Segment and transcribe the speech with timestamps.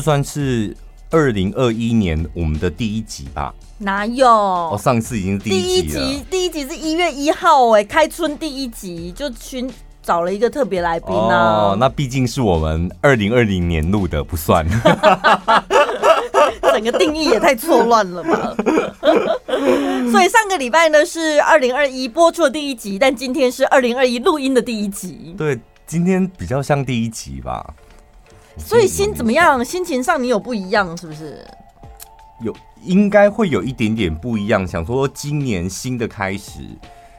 [0.00, 0.74] 这算是
[1.10, 3.54] 二零二一年我们的第一集吧？
[3.76, 4.26] 哪有？
[4.26, 6.00] 哦，上次已经第一集了。
[6.00, 9.70] 第一集，第一集是一月一号，哎，开春第一集就寻
[10.02, 11.74] 找了一个特别来宾啊。
[11.74, 14.66] 哦，那毕竟是我们二零二零年录的，不算。
[16.62, 18.56] 整个定义也太错乱了吧？
[20.10, 25.34] 所以上个礼拜呢是二零二一播出的第一集，但今天是二零二一录音的第一集。
[25.36, 27.74] 对，今天比较像第一集吧。
[28.60, 29.64] 所以心怎么样？
[29.64, 31.44] 心情上你有不一样是不是？
[32.40, 34.66] 有，应该会有一点点不一样。
[34.66, 36.60] 想说今年新的开始，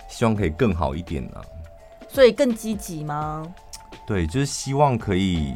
[0.07, 1.45] 希望可以更好一点呢、啊。
[2.07, 3.45] 所以更积极吗？
[4.05, 5.55] 对，就是希望可以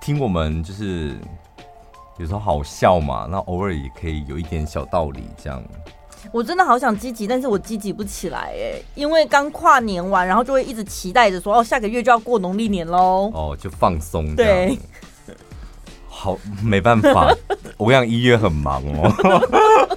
[0.00, 1.16] 听我们，就是
[2.18, 5.62] 有时候好笑嘛，那偶尔也可以有一点小道理这样。
[6.32, 13.30] 我真的好想积极，但是我积极不起来哎，因为刚跨年完，然后就会一直期待着说，哦，下个月就要过农历年喽。
[13.34, 14.34] 哦，就放松。
[14.36, 14.78] 对，
[16.08, 17.34] 好，没办法，
[17.76, 19.12] 我讲，一月很忙哦。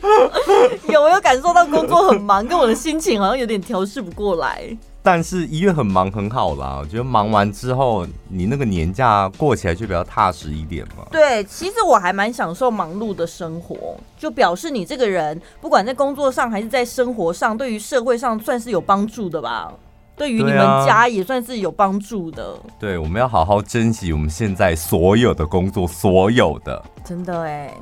[0.89, 4.77] 有没有感受到工作很忙，跟我的心情好像有点调试不过来？
[5.03, 11.05] 但是一月很忙很好啦，我觉得忙完之后，你那个年假过起来就比较踏实一点嘛。
[11.11, 19.73] 对，其实我还蛮享受忙碌的生活，就表示你这个人不管在工作上还是在生活上，对于社会上算是有帮助的吧。
[20.15, 22.55] 对于你们家也算是有帮助的。
[22.77, 26.83] 对，我们要好好珍惜我们现在所有的工作，所有的。
[27.03, 27.73] 真的哎。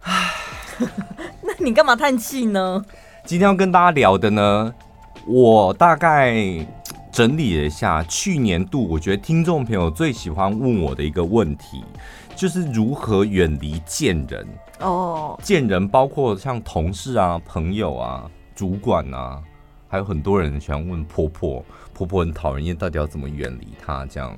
[0.00, 0.32] 唉，
[1.42, 2.84] 那你干嘛叹气呢？
[3.24, 4.74] 今天要跟大家聊的呢？
[5.32, 6.34] 我大概
[7.12, 11.84] 整理了一下，去年度我觉得听众朋友最喜欢问我的一个问题，
[12.34, 14.44] 就是如何远离贱人
[14.80, 15.38] 哦。
[15.40, 19.40] 贱人包括像同事啊、朋友啊、主管啊，
[19.86, 21.64] 还有很多人喜欢问婆婆，
[21.94, 24.04] 婆婆很讨人厌，到底要怎么远离她？
[24.06, 24.36] 这样，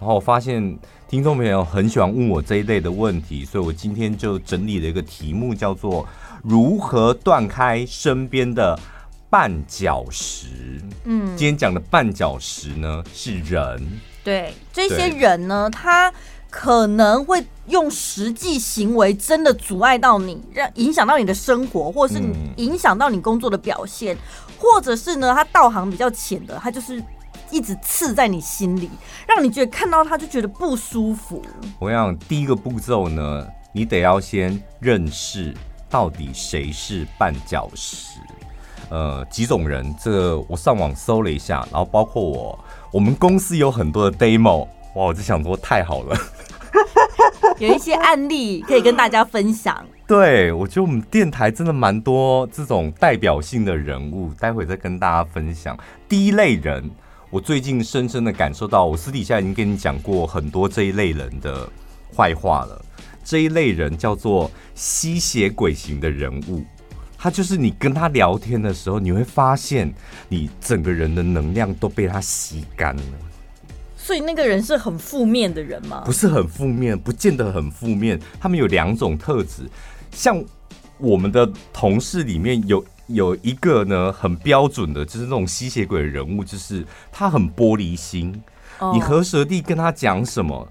[0.00, 6.04] 然后我发现听众朋友很喜欢问我这一类的问题，所以我今天就整理了一个题目，叫做
[6.42, 8.76] 如何断开身边的。
[9.30, 13.82] 绊脚石，嗯，今天讲的绊脚石呢是人，
[14.22, 16.12] 对这些人呢，他
[16.48, 22.22] 可能会用实际行为真的阻碍到你，让影响到你的生活，或是
[22.56, 24.18] 影响到你工作的表现，嗯、
[24.56, 27.02] 或者是呢，他道行比较浅的，他就是
[27.50, 28.88] 一直刺在你心里，
[29.26, 31.42] 让你觉得看到他就觉得不舒服。
[31.80, 35.52] 我想第一个步骤呢，你得要先认识
[35.90, 38.20] 到底谁是绊脚石。
[38.94, 44.60] 呃，几种人，这个我上网搜了一下，然后包括我，我们公司有很多的 demo，
[44.94, 46.16] 哇，我就想说太好了，
[47.58, 49.84] 有一些案例可以跟大家分享。
[50.06, 55.76] 对，我觉得我们电台真的蛮多这种代表性的人物，待会再跟大家分享。
[56.08, 56.88] 第一类人，
[57.30, 61.68] 我最近深深的感受到，我私底下已经跟你讲过很多这一类人的
[62.16, 62.80] 坏话了。
[63.24, 66.62] 这一类人叫做吸血鬼型的人物。
[67.24, 69.90] 他就是你跟他聊天的时候，你会发现
[70.28, 73.02] 你整个人的能量都被他吸干了。
[73.96, 76.02] 所以那个人是很负面的人吗？
[76.04, 78.20] 不是很负面，不见得很负面。
[78.38, 79.66] 他们有两种特质，
[80.10, 80.44] 像
[80.98, 88.38] 我们的同事里面有有一个呢，很标准的，就是那种吸血鬼的人物，就是他很玻璃心。
[88.92, 90.68] 你和蛇弟跟他讲什么？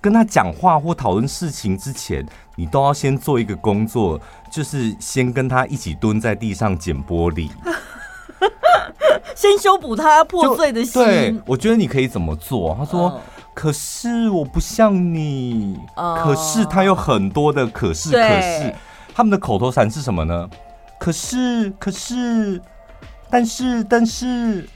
[0.00, 2.24] 跟他讲话或讨论事情之前，
[2.54, 4.18] 你都要先做一个工作，
[4.50, 7.48] 就是先跟他一起蹲在地上捡玻璃，
[9.34, 11.02] 先修补他破碎的心。
[11.02, 12.74] 对，我觉得你可以怎么做？
[12.78, 13.18] 他说：“uh,
[13.54, 18.74] 可是我不像你，uh, 可是他有很多的可是，可是
[19.14, 20.48] 他们的口头禅是什么呢？
[20.98, 22.60] 可是，可是，
[23.30, 24.68] 但是，但是。”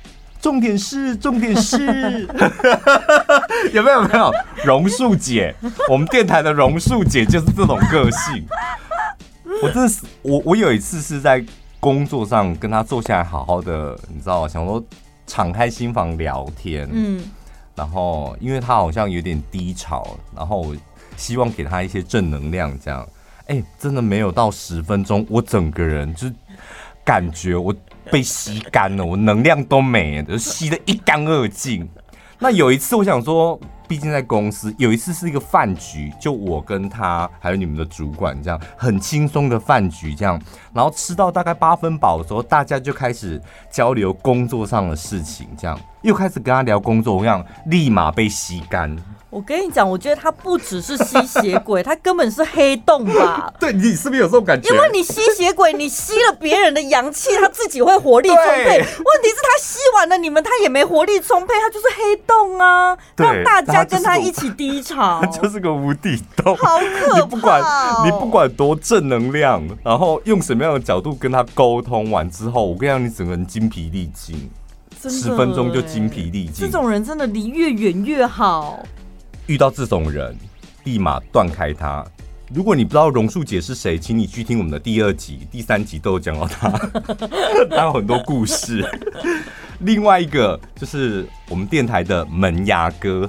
[0.43, 2.27] 重点是，重点是，
[3.73, 4.03] 有没有？
[4.03, 4.33] 有没有？
[4.65, 5.55] 榕树姐，
[5.89, 8.45] 我们电台的榕树姐就是这种个性。
[9.61, 11.45] 我真的是，我我有一次是在
[11.81, 14.49] 工作上跟他坐下来好好的，你知道吗？
[14.49, 14.83] 想说
[15.27, 17.23] 敞开心房聊天，嗯，
[17.75, 20.77] 然后因为他好像有点低潮，然后我
[21.17, 23.07] 希望给他一些正能量，这样，
[23.47, 26.31] 哎、欸，真的没有到十分钟，我整个人就
[27.05, 27.75] 感觉我。
[28.11, 31.89] 被吸干了，我能量都没了，就吸得一干二净。
[32.43, 33.57] 那有一次，我想说，
[33.87, 40.37] 毕竟在公司，有一次是一个饭局，就我跟他还有你们的主管这样，很轻松的饭局这样，
[40.75, 43.41] 然后吃到大概八分饱的时候，大家就开始
[43.71, 48.97] 交流工作上的事情，这样又开始跟他聊工作，我想立马被吸干。
[49.33, 53.51] 我跟你讲，我觉得他不只是吸血鬼，他根本是黑洞吧？
[53.59, 54.69] 对，你是不是有这种感觉？
[54.69, 58.77] 因为你吸血鬼，你吸了别人的阳气，他自己会活力充沛。
[58.77, 62.95] 问题是，他吸完了你们，他也没活力充沛，他就是黑洞啊！
[63.17, 67.25] 让大家跟他一起低潮，他就是 个无底洞，好可怕！
[67.25, 67.63] 你不管
[68.05, 74.51] 你不管多正能量，然后用什么样的角度跟他沟通完之后，我跟你讲，你整个人精疲力尽，
[75.09, 76.67] 十分钟就精疲力尽。
[76.67, 78.79] 这种人真的离越远越好。
[79.47, 80.37] 遇到这种人，
[80.85, 82.05] 立马断开他。
[82.55, 86.69] 如果你不知道榕树姐是谁，请你去听我们的第二集、第三集都有讲到他，
[87.71, 88.87] 他有很多故事。
[89.81, 93.29] 另外一个就是我们电台的门牙哥，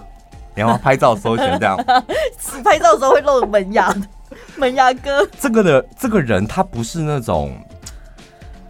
[0.53, 1.77] 然后拍照的时候全这样，
[2.63, 3.95] 拍照的时候会露门牙，
[4.57, 5.25] 门牙哥。
[5.39, 7.55] 这个的这个人，他不是那种。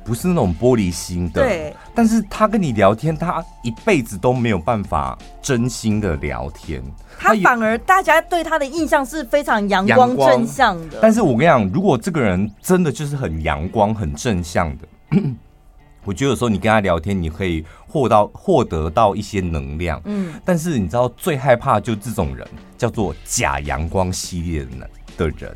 [0.06, 1.76] 不是那种玻璃心的，对。
[1.96, 6.84] 但是他跟你聊天，他一辈子都没有办法真心的聊天。
[7.18, 10.98] 他反而大家对他的印象是非常阳光正向的。
[11.02, 14.88] 但是我跟你讲，如果这个人真的就是很阳光、很正向的，
[16.04, 20.02] 我觉得有时候你跟他聊天，你可以获到获得到一些能量。
[20.06, 20.34] 嗯。
[20.44, 22.46] 但是你知道最害怕就这种人，
[22.78, 25.56] 叫做假阳光系列的的人，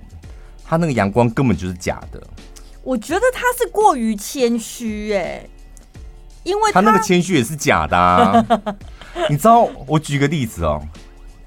[0.63, 2.21] 他那个阳光根本就是假的。
[2.87, 5.45] 我觉得他是过于谦虚哎，
[6.43, 8.45] 因为他，他那个谦虚也是假的啊。
[9.29, 10.81] 你知道，我举个例子哦，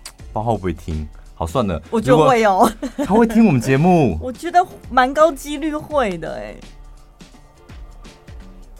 [0.04, 1.08] 不知道会不会听？
[1.34, 2.70] 好，算了，我觉得会哦。
[3.06, 6.54] 他会听我们节目， 我觉得蛮高几率会的哎。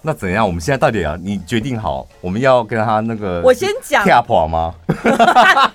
[0.02, 0.46] 那怎样？
[0.46, 1.14] 我们现在到底啊？
[1.22, 4.74] 你决定好，我们要跟他那个我先讲跳跑吗？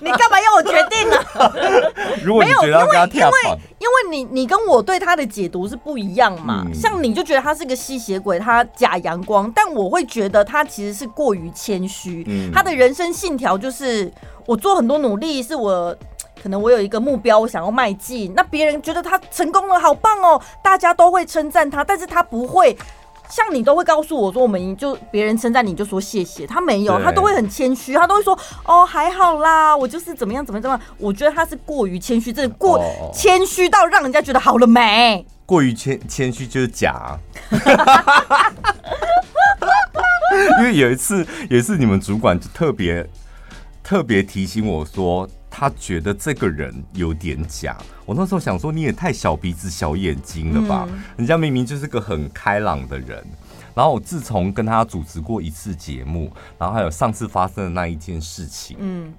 [0.00, 1.16] 你干嘛要我决定呢？
[2.24, 6.64] 如果你觉得要跟他跳跑，因为因为你你跟我对他的解读是不一样嘛。
[6.66, 12.24] 嗯、像你就觉得他是个吸血鬼，他假阳光，但我会觉得他其实是过于谦虚。
[12.26, 14.12] 嗯、他的人生信条就是
[14.44, 15.96] 我做很多努力，是我
[16.42, 18.32] 可能我有一个目标，我想要迈进。
[18.34, 22.76] 那别人觉得他成功了，好棒哦，大家都会称赞他，但是他不会。
[23.28, 30.86] 像你都会告诉我说，我们就别人称赞你就说谢谢，他没有，他都会很谦虚，他都会说哦还好啦，我就是怎么样怎么样怎么样。
[30.98, 32.80] 我觉得他是过于谦虚，真的过
[33.12, 35.26] 谦虚到让人家觉得好了没？
[35.44, 37.18] 过于谦谦虚就是假。
[40.58, 43.08] 因为有一次，有一次你们主管就特别
[43.82, 45.28] 特别提醒我说。
[45.58, 50.86] 他觉得这个人有点假，我那时候想说，你也太小鼻子小眼睛了吧？
[50.90, 53.24] 嗯、人家明明就是个很开朗的人。
[53.74, 59.14] 然后我自从跟他主持过一次节目，然后还有上次发生的那一件事情，嗯，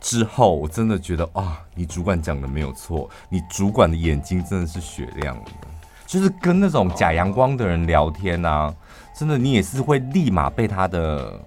[0.00, 5.50] 之后我真的觉得啊、哦，你主管讲的没有错，你主管的眼睛真的是雪亮的，
[6.08, 8.74] 就是跟那种假阳光的人聊天啊，
[9.16, 11.40] 真的你也是会立马被他的，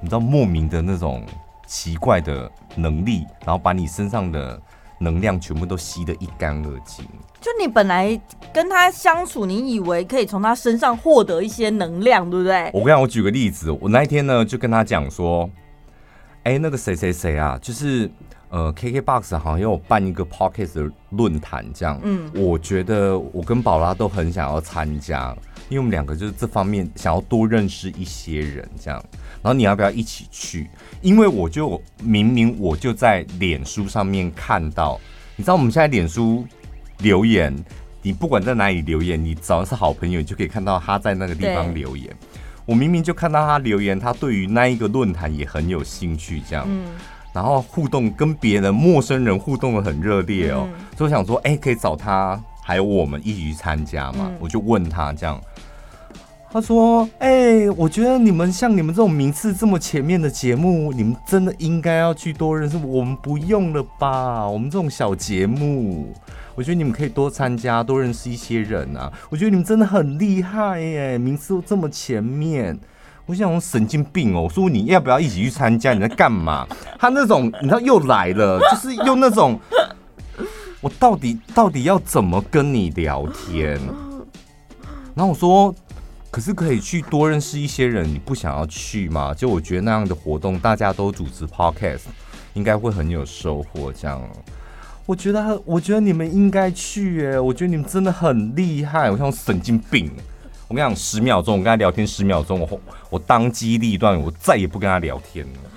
[0.00, 1.26] 你知道莫名的那种。
[1.70, 4.60] 奇怪的能力，然后把你身上的
[4.98, 7.06] 能量全部都吸得一干二净。
[7.40, 8.20] 就你本来
[8.52, 12.68] 跟他相处，你以为可以从他身上获得一些能量，对不对？
[12.74, 15.48] 我跟你讲，我举个例子，我那一天呢就跟他讲说，
[16.42, 18.10] 哎，那个谁谁谁啊，就是
[18.48, 22.00] 呃，KKBOX 好像有办一个 Pocket 的论坛，这样。
[22.02, 25.32] 嗯，我觉得我跟宝拉都很想要参加，
[25.68, 29.00] 因为我们两个就是这方面想要多认识一些人，这样。
[29.42, 30.68] 然后你要不要一起去？
[31.00, 35.00] 因为我就明明我就在脸书上面看到，
[35.36, 36.46] 你知道我们现在脸书
[36.98, 37.54] 留言，
[38.02, 42.14] 你不管在哪里留言，你只要是好朋友，你就可以看到他在那个地方留言。
[42.66, 46.68] 我明明就看到他留言，他对于那一个论坛也很有兴趣，这样，
[47.32, 54.30] 然后互动跟别人陌生人互动的很热烈哦，所以我想说，哎，可以找他还有我们一起去参加嘛？
[54.38, 55.40] 我就问他这样。
[56.52, 62.76] 他说：“哎、我觉得你们像你们这种名次这么前面的节目，你们真的应该要去多认识。
[62.76, 64.48] 我们不用了吧？
[64.48, 66.12] 我们这种小节目，
[66.56, 69.12] 我觉得你们可以多参加，多认识一些人啊。
[69.28, 72.76] 我觉得你们真的很厉害耶，名次都这么前面。
[73.26, 74.42] 我想我神经病哦！
[74.42, 75.94] 我说你要不要一起去参加？
[75.94, 76.66] 你在干嘛？
[76.98, 79.56] 他那种你知道又来了，就是用那种，
[80.80, 83.78] 我到底到底要怎么跟你聊天？
[85.14, 85.72] 然后我说。”
[86.30, 89.34] 可是可以去多认识一些人，你不想要去吗？
[89.34, 92.02] 就我觉得那样的活动，大家都主持 podcast，
[92.54, 93.92] 应该会很有收获。
[93.92, 94.22] 这样，
[95.06, 97.40] 我觉得，我觉得你们应该去耶。
[97.40, 99.10] 我觉得你们真的很厉害。
[99.10, 100.10] 我像神经病。
[100.68, 105.69] 我跟你讲，十秒钟，我跟他聊天十秒钟，我我当机立断，我再也不跟他聊天了。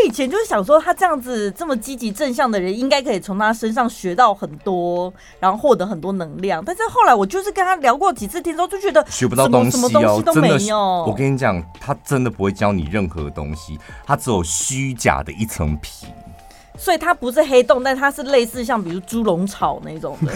[0.00, 6.64] 为以前就是想说，他这样子这么积极正向的人，应该可以从他身上学到很多，然后获得很多能量。
[6.64, 10.78] 但是后来我就是跟他聊过几次天之后，就觉得学不到东西哦，什么东西都没有。
[11.06, 16.06] 我跟你讲，他真的不会教你任何东西，他只有虚假的一层皮。
[16.78, 20.32] 所以它不是黑洞，但它是类似像比如猪笼草那种的，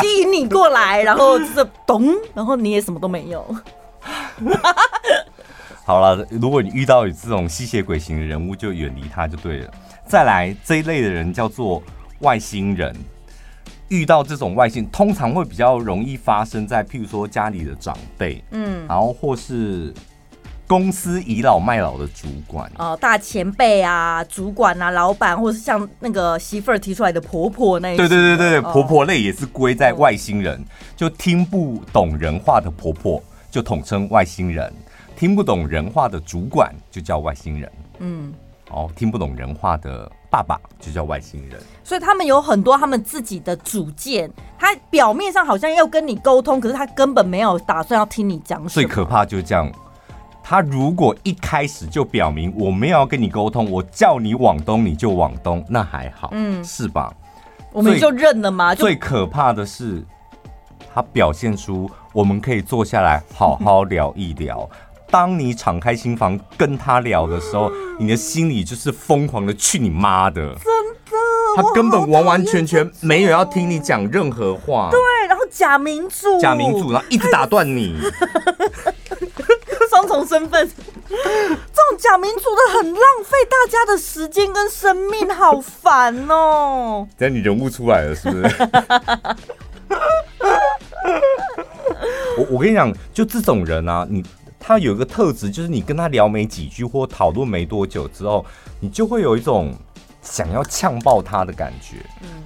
[0.00, 3.44] 吸引你过来，然后就是咚，然后你也什么都没有。
[5.86, 9.70] 好了，如果你遇到这种吸血鬼型的人物，就远离他就对了。
[10.04, 11.80] 再来这一类的人叫做
[12.18, 12.92] 外星人，
[13.86, 19.94] 遇到这种外星，通常会比较容易发生在譬如说家里的长辈，嗯，然后或是。
[20.68, 30.60] 公司倚老卖老的主管哦，大前辈啊，主管啊，老板，或是像那个媳妇儿提出来的婆婆那一种，对对对对，婆婆类也是归在外星人，
[30.96, 34.72] 就听不懂人话的婆婆就统称外星人，
[35.16, 38.32] 听不懂人话的主管就叫外星人，嗯，
[38.70, 49.72] 哦，听不懂人话的爸爸就叫外星人，所以他们有很多他们自己的主见，他表面上好像要跟你沟通，可是他根本没有打算要听你讲什么，最可怕就是这样。
[50.42, 57.12] 他如果一开始就表明我没有要跟你沟通，我叫你往东你就往东，那还好，嗯，是吧？
[57.72, 58.74] 我们就认了吗？
[58.74, 60.04] 最可怕的是，
[60.94, 64.68] 他表现出我们可以坐下来好好聊一聊。
[65.10, 70.42] 当你敞开心房跟他聊的时候，你的心里就是疯狂的去你妈的！
[70.54, 70.64] 真
[71.06, 71.12] 的，
[71.56, 74.90] 他根本完完全全没有要听你讲任何话。
[74.90, 77.98] 对，然后假民主，假民主，然后一直打断你。
[79.88, 80.68] 双重身份，
[81.08, 87.08] 这种假民主的很浪费大家的时间跟生命，好烦哦！
[87.16, 88.44] 等下你人物出来了，是不是？
[92.36, 94.22] 我我跟你讲，就这种人啊，你
[94.66, 98.44] 他有一个特质，就是你跟他聊没几句或讨论没多久之后，
[98.80, 99.72] 你就会有一种
[100.22, 101.98] 想要呛爆他的感觉。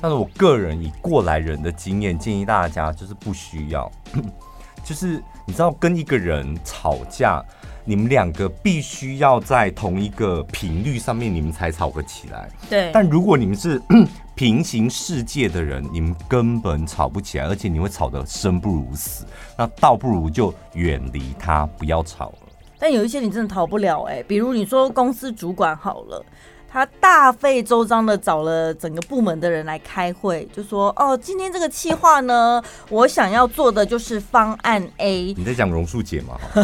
[0.02, 3.90] 但是我个人以过来人的经验，建议大家就是不需要。
[4.84, 7.42] 就是你知道，跟一个人吵架，
[7.90, 12.48] 你们两个必须要在同一个频率上面，你们才吵得起来。
[12.68, 12.88] 对。
[12.94, 13.82] 但如果你们是
[14.36, 19.26] 平行世界的人，你们根本吵不起来，而且你会吵得生不如死。
[19.58, 22.38] 那倒不如就远离他，不要吵了。
[22.78, 26.24] 但有一些你真的逃不了哎、欸，比如你说公司主管好了。
[26.72, 36.38] 他大费周章的找了整个部门的人来开会，就说：“哦，今天这个企划呢，我想要做的就是方案 A。”你在讲榕树姐吗？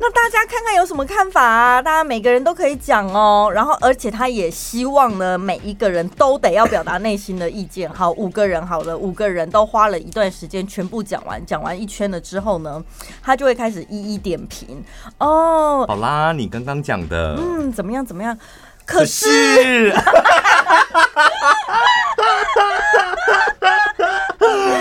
[0.00, 1.80] 那大家看看有什么看法啊？
[1.80, 3.50] 大家每个人都可以讲哦。
[3.54, 7.88] 然后，而且他也希望呢，每一个人都得要表达内心的意见。
[7.92, 12.82] 好，五个人好了，五个人都花了一段时间全部讲完，讲完一圈了之后呢，
[13.22, 14.82] 他就会开始一一点评。
[15.18, 18.04] 哦，好啦，你刚刚讲的，嗯，怎么样？
[18.04, 18.36] 怎么样？
[18.88, 19.92] 可是，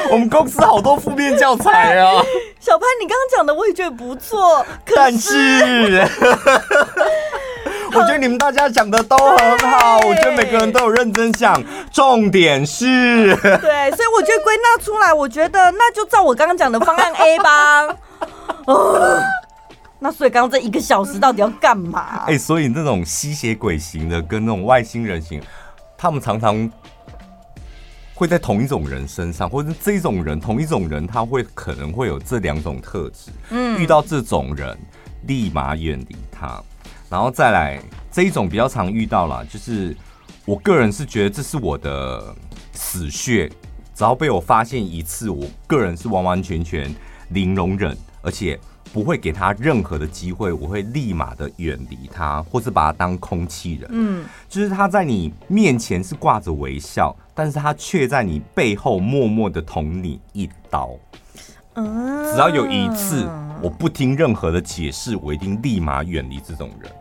[0.09, 2.23] 我们公司好多负面教材啊！
[2.59, 6.07] 小潘，你刚刚讲的我也觉得不错，但是，
[7.93, 11.61] 我觉得你们大家讲的都很好，我觉得每个人都有认真想。
[11.91, 17.87] 重点是，对，所以我觉得归纳出来，我觉得那就照我刚刚讲的方案 A 吧。
[19.99, 22.25] 那所以刚刚这一个小时到底要干嘛？
[22.27, 25.41] 哎、欸，所以那种吸血鬼型的跟那种外星人型，
[25.97, 26.69] 他们常常
[28.13, 33.31] 会在同一种人身上，或者这一种人同一种人，他会可能会有这两种特质。
[33.49, 34.77] 嗯，遇到这种人，
[35.25, 36.61] 立马远离他。
[37.09, 39.97] 然后再来这一种比较常遇到啦，就是
[40.45, 42.35] 我个人是觉得这是我的
[42.71, 43.49] 死穴，
[43.95, 46.93] 只要被我发现一次，我个人是完完全全
[47.29, 48.59] 零容忍，而且。
[48.93, 53.89] 不会给他任何的机会，我会立马的远离他，或是把他当空气人。
[53.91, 60.91] 嗯，就是他在你面前是挂着微笑，但是他却在你背后默默的捅你一刀。
[61.75, 63.29] 嗯，只要有一次
[63.61, 66.91] 我不听任何的解释，我一定立马远离这种人。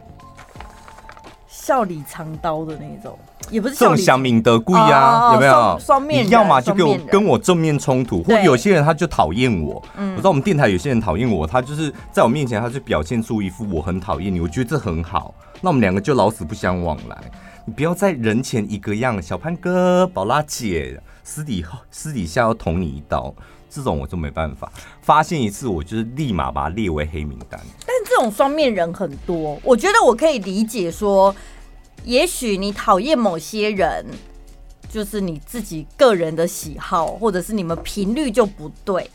[1.48, 3.18] 笑里藏刀的那种。
[3.50, 5.78] 也不是这种想明德贵啊，有没有？
[5.78, 9.82] 双面人，你要么就给我跟我正面冲突，或有些人他就讨厌我。
[9.96, 15.34] 我知道我们电台有些人讨厌我，他就是在我面前，他就表现出一副我很讨厌你，我觉得这很好。
[15.60, 17.16] 那我们两个就老死不相往来。
[17.64, 23.34] 你不要在人前一个样，小潘哥、宝拉姐，私底私底下要捅你一刀，
[23.68, 24.70] 这种我就没办法。
[25.00, 27.60] 发现一次，我就是立马把他列为黑名单。
[27.80, 31.34] 但这种双面人很多，我觉得我可以理解说。
[32.06, 34.06] 也许你讨厌某些人，
[34.88, 39.10] 就是你自己个人的喜好，或者是你们频率就不对。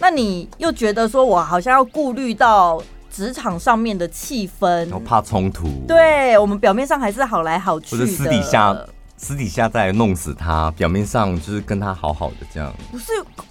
[0.00, 5.68] 那你又觉得说，我好像要顾虑到职场上面的气氛，我怕冲突。
[5.86, 8.86] 对，我们表面上还是好来好去的，或者私底下
[9.18, 12.74] 私底下再弄死他，表面上就是跟他好好的这样。
[12.90, 13.06] 不是，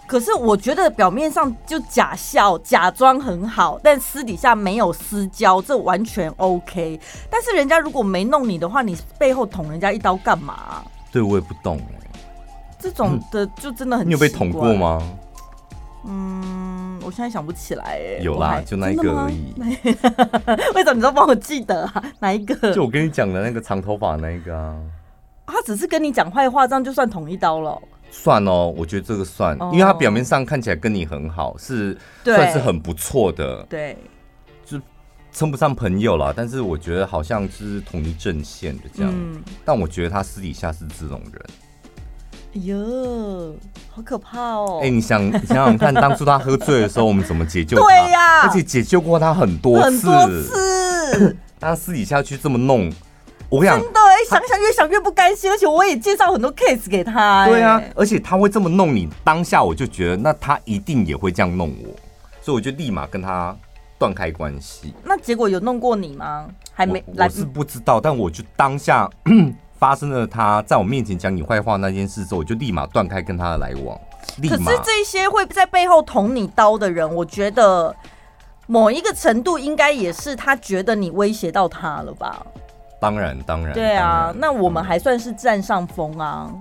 [0.07, 6.99] 可是我觉得表面上就假笑、假装很好，但私底下没有私交，这完全 OK。
[7.29, 10.83] 但是人家如果没弄你的话，你背后捅人家一刀干嘛？
[11.11, 11.79] 对，我也不懂。
[12.77, 14.09] 这种的就真的很、嗯……
[14.09, 15.01] 你有被捅过吗？
[16.05, 18.19] 嗯，我现在想不起来哎。
[18.21, 19.53] 有啦，就那一个而已。
[20.75, 22.03] 为什么你都帮我记得啊？
[22.19, 22.71] 哪一个？
[22.75, 24.75] 就我跟你讲的那个长头发那一个啊。
[25.47, 27.81] 他只是跟你讲坏话，这样就算捅一刀了？
[28.17, 33.63] 算哦，我觉得这个算，因为他表面上看起来跟你很好，是算是很不错的。
[33.69, 33.97] 对，
[34.65, 34.79] 就
[35.31, 39.11] 称不上朋友了，但是我觉得好像是同一阵线的这样。
[39.13, 41.41] 嗯，但我觉得他私底下是这种人。
[42.55, 43.55] 哎呦，
[43.91, 44.79] 好可怕哦！
[44.81, 47.83] 哎、欸，你想你想想看，当初他喝醉的时候，我们怎么解救他？
[47.85, 50.09] 对呀、啊，而且解救过他很多次。
[50.09, 52.89] 很多次， 他私底下去这么弄，
[53.49, 55.49] 我跟你讲，真的哎，想想越想越不甘心。
[55.51, 57.45] 而且我也介绍很多 case 给他。
[57.47, 61.89] 对啊，而且他会这么弄你，当下我就觉得，那他一定也会这样弄我，
[62.41, 63.55] 所以我就立马跟他
[63.97, 64.93] 断开关系。
[65.03, 66.47] 那结果有弄过你吗？
[66.73, 69.09] 还没来，我是不知道，但我就当下。
[69.77, 73.99] 发生了他在我面前讲你坏话那件事之后，我就立马断开跟他的来往。
[74.49, 77.93] 可是这些会在背后捅你刀的人，我觉得
[78.67, 82.43] 某一个程度应该也是他觉得你威胁到他了吧？
[82.99, 83.73] 当然，当然。
[83.73, 86.51] 对啊，那我们还算是占上风啊。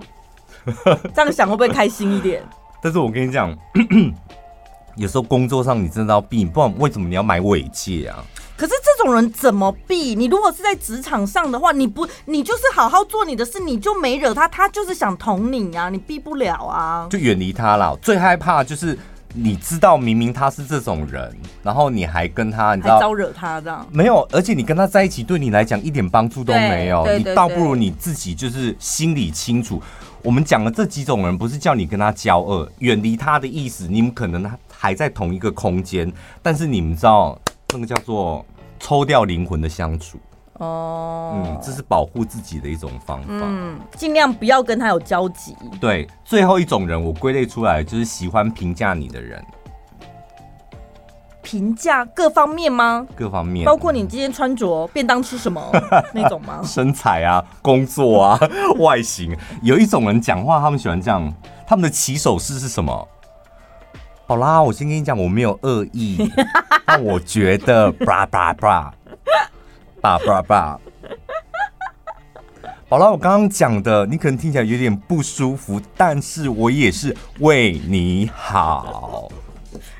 [1.13, 2.43] 这样想会不会开心一点？
[2.81, 3.55] 但是我跟你讲，
[4.97, 8.23] 有时候工作上你真的要避，不然为什么你要买尾戒啊？
[8.57, 10.15] 可是这种人怎么避？
[10.15, 17.95] 你如果是在职场上的话，你不，你就是好好做你的事，你就没惹他，他就是想捅你啊，你避不了啊，就远离他了。
[18.01, 18.97] 最害怕就是
[19.35, 23.85] 你知道明明他是这种人，然后你还跟他，你知道招惹他这样？
[23.91, 27.05] 没有，而且你跟他在一起，对你来讲一点帮助都没有。
[27.17, 29.81] 你倒不如你自己就是心里清楚。
[30.23, 33.87] 我们讲的这几种人，不是叫你跟他交恶，远离他的意思。
[33.87, 36.11] 你们可能还在同一个空间，
[36.41, 37.39] 但是你们知道。
[37.73, 38.45] 那个叫做
[38.79, 40.17] 抽掉灵魂的相处
[40.59, 45.55] 哦，嗯，这是保护自己的一种方法，嗯，尽量不要跟他有交集。
[45.81, 49.43] 对，最后一种人我归类出来就是喜欢评价你的人，
[51.41, 53.05] 评价各方面吗？
[53.15, 55.61] 各方面，包括你今天穿着、便当吃什么
[56.13, 56.61] 那种吗？
[56.63, 58.39] 身材啊，工作啊，
[58.79, 59.35] 外形。
[59.61, 61.33] 有一种人讲话，他们喜欢这样，
[61.67, 63.07] 他们的起手式是什么？
[64.27, 66.31] 好啦，我先跟你讲，我没有恶意，
[66.87, 68.89] 但我觉得，bra bra
[70.05, 70.77] bra，bra bra bra。
[72.87, 79.31] 好啦， 我刚刚讲的，你可能听起来有点不舒服，但是我也是为你好。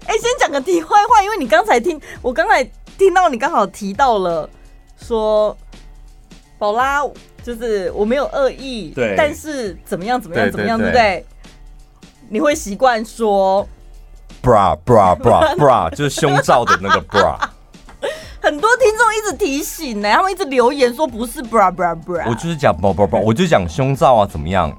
[0.05, 2.63] 哎、欸，先讲个题外话，因为你刚才听，我刚才
[2.97, 4.47] 听到你刚好提到了
[4.97, 5.57] 说，
[6.59, 7.01] 宝拉
[7.43, 11.25] 就是我没有恶意，对，但是怎么样怎么样怎么样，对，不对？
[12.29, 13.67] 你会习惯说。
[14.41, 17.35] bra bra bra bra 就是胸罩的那个 bra，
[18.45, 24.71] 很多听众一直提醒呢、欸，他们一直留言说不是 bra bra bra，我就是讲 bra bra bra，我就讲胸罩啊，怎么样？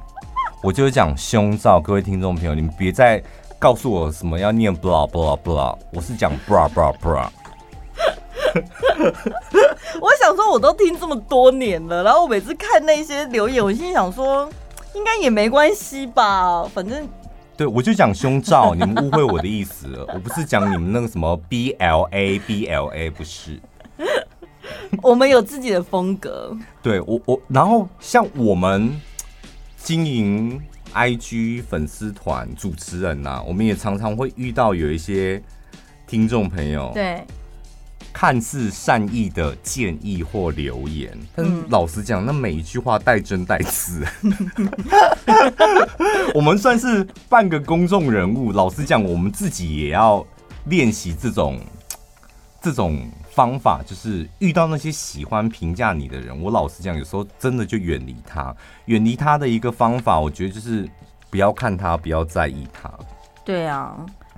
[0.63, 3.21] 我就是讲胸罩，各位听众朋友，你们别再
[3.59, 7.27] 告诉我什么要念 bra bra bra，我是讲 bra bra bra。
[10.01, 14.49] 我想说，我都听这么多年了，然后我每次看那些留言，我心想说，
[14.95, 17.09] 应该也没关系吧，反正。
[17.57, 20.05] 对，我就讲胸罩， 你们误会我的意思了。
[20.13, 23.59] 我不是讲你们那个什么 B L A B L A，不是。
[25.03, 26.57] 我们有自己的风格。
[26.83, 29.01] 对，我我，然后像我们
[29.77, 30.61] 经营
[30.93, 35.43] I G 粉丝团主持人呐、啊，我们也常常会遇到有一些
[36.07, 36.91] 听众朋友。
[36.93, 37.25] 对。
[38.19, 44.03] 看似善意的建议或留言，但老实讲，那每一句话带真带刺。
[46.35, 50.27] 我们算是半个公众人物，老实讲，我们自己也要
[50.65, 51.61] 练习这种
[52.63, 58.57] 这种方法，就是遇到那些喜欢评价你的人，我老实讲，有时候真的就远离他。
[58.87, 60.89] 远离他的一个方法，我觉得就是
[61.29, 62.91] 不要看他，不要在意他。
[63.45, 63.95] 对啊。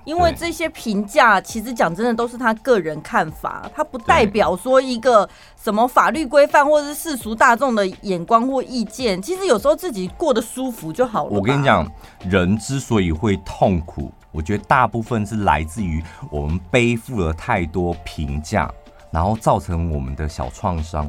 [0.09, 9.21] 因为这些评价，其实讲真的都是他个人看法，他不代表说一个什么法律规范或者是世俗大众的眼光或意见。
[9.21, 11.29] 其实有时候自己过得舒服就好了。
[11.29, 11.87] 我跟你讲，
[12.27, 18.67] 人之所以会痛苦，我觉得大部分是来自于我们背负了太多评价，
[19.11, 21.07] 然后造成我们的小创伤，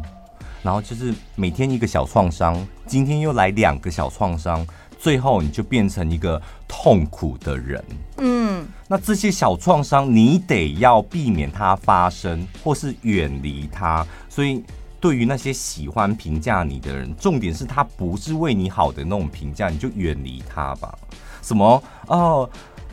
[0.62, 2.54] 然后就是每天一个小创伤，
[2.86, 4.66] 今天又来两个小创伤。
[5.00, 7.82] 最后你就变成一个痛苦的人。
[8.18, 14.06] 嗯，那这些小创伤你得要避免它发生，或是远离它。
[14.28, 14.62] 所以，
[15.00, 20.94] 对于那些喜欢评价你的人，重点是他不是为你好的那种评价，你就远离他吧。
[21.40, 22.48] 什么哦，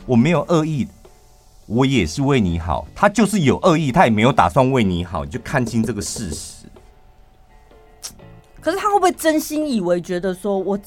[0.06, 0.88] 我没有恶意。
[1.66, 6.64] 我也是为你好，他就是有恶意，他也没有打算为你好，你就看清这个事实。
[8.58, 10.78] 可是他会不会真心以为觉得说，我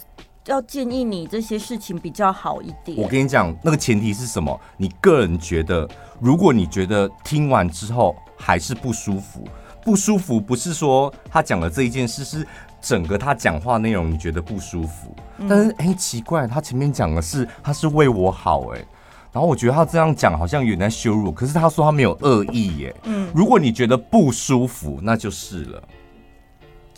[0.48, 2.98] 要建议你这些事情比较好一点？
[2.98, 4.60] 我跟你讲，那个前提是什么？
[4.78, 5.88] 你个人觉得，
[6.20, 9.48] 如果你觉得听完之后还是不舒服，
[9.84, 12.48] 不舒服不是说他讲的这一件事，是
[12.82, 15.16] 整个他讲话内容你觉得不舒服。
[15.38, 18.86] 嗯、但是哎、欸，奇怪，他前面讲的是他是为我好、欸，哎。
[19.32, 22.96] 然后我觉得他这样讲好像有点在羞辱，可是他说他没有恶意耶。
[23.04, 25.82] 嗯，如果你觉得不舒服，那就是了。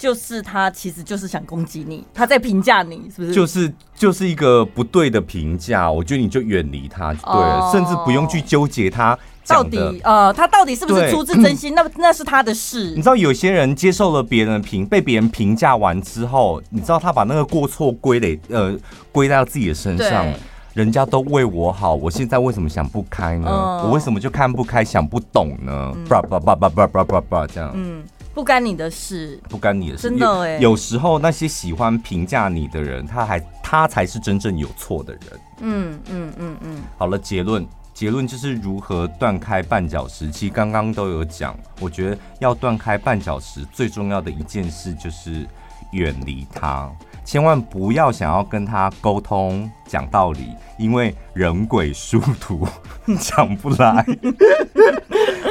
[0.04, 3.34] 就是他其实就是想攻击你，他在评价你，是不是？
[3.34, 12.90] 就是就是一个不对的评价，我觉得你就远离他就对了，哦、甚至不用去纠结他到底呃，他到底是不是出自真心，那那是他的事。
[12.90, 18.78] 你知道有些人接受了别人的评，被别人评价完之后，你知道他把那个过错归类呃
[19.14, 20.28] 归到自己的身上。
[20.74, 23.48] 人家都为我好，我现在为什么想不开呢？
[23.48, 25.94] 嗯、我为什么就看不开、想不懂呢？
[26.10, 27.72] 叭叭叭叭叭叭叭叭这样。
[27.76, 30.04] 嗯，不干你的事，不干你的事。
[30.10, 35.22] 真的哎，有时候那些喜欢评价你的人，他还他才是真正有错的人。
[35.62, 36.38] 嗯嗯嗯嗯。
[36.40, 40.32] 嗯嗯好了，结论结论就是如何断开绊脚石。
[40.32, 45.46] 其实刚刚都有讲，我觉得要断开绊脚石最重要的一件事就是
[45.92, 46.92] 远离他。
[47.24, 52.68] 千万不要想要跟他沟通讲道理，因为人鬼殊途，
[53.22, 54.06] 讲不来，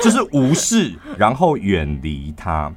[0.02, 2.70] 就是无视，然后远离他。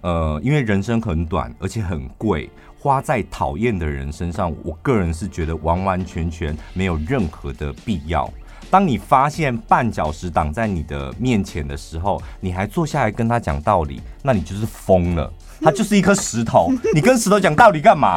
[0.00, 8.32] 呃，因为人生很短，而且很贵，花在讨厌的人身上，我个人是觉得完完全全没有任何的必要。
[8.70, 15.32] 当你发现绊脚石挡在你的面前的时候，你还坐下来跟他讲道理，那你就是疯了。
[15.60, 18.16] 它就是一颗石头，你跟石头讲道理干嘛？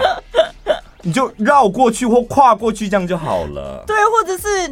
[1.01, 3.83] 你就绕过去或跨过去，这样就好了。
[3.87, 4.71] 对，或者是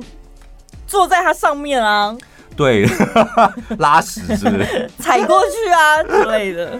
[0.86, 2.16] 坐在它上面啊。
[2.60, 2.86] 对，
[3.80, 4.92] 拉屎是不是？
[5.00, 6.78] 踩过去啊之类的。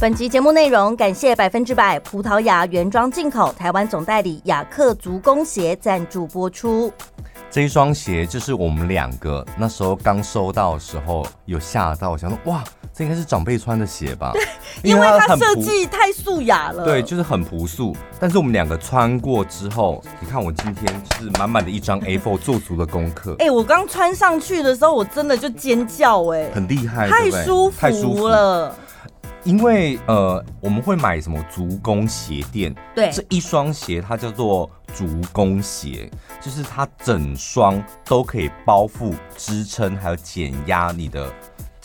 [0.00, 6.92] 本集节目内容感谢百分之百葡萄牙原装进口台湾总代理雅克足弓鞋赞助播出。
[7.50, 14.32] 这一双鞋就是我们两个那时候刚收到的时候有吓到，想说哇，这应该是长辈穿的鞋吧？
[14.84, 16.84] 因为它设计太素雅了。
[16.84, 17.96] 对，就是很朴素。
[18.20, 23.32] 但是我们两个穿过之后，你看我今天就是满满的一张 A4 做足了功课。
[23.38, 28.76] 哎、欸，我刚穿上去的时候，我真的就尖叫哎、欸，很厉害，太舒服，太舒服了。
[29.44, 32.74] 因为呃，我们会买什么足弓鞋垫？
[32.94, 41.32] 对，这一双鞋它叫做足弓鞋，就是它整双都可以包覆、支撑，还有减压你的。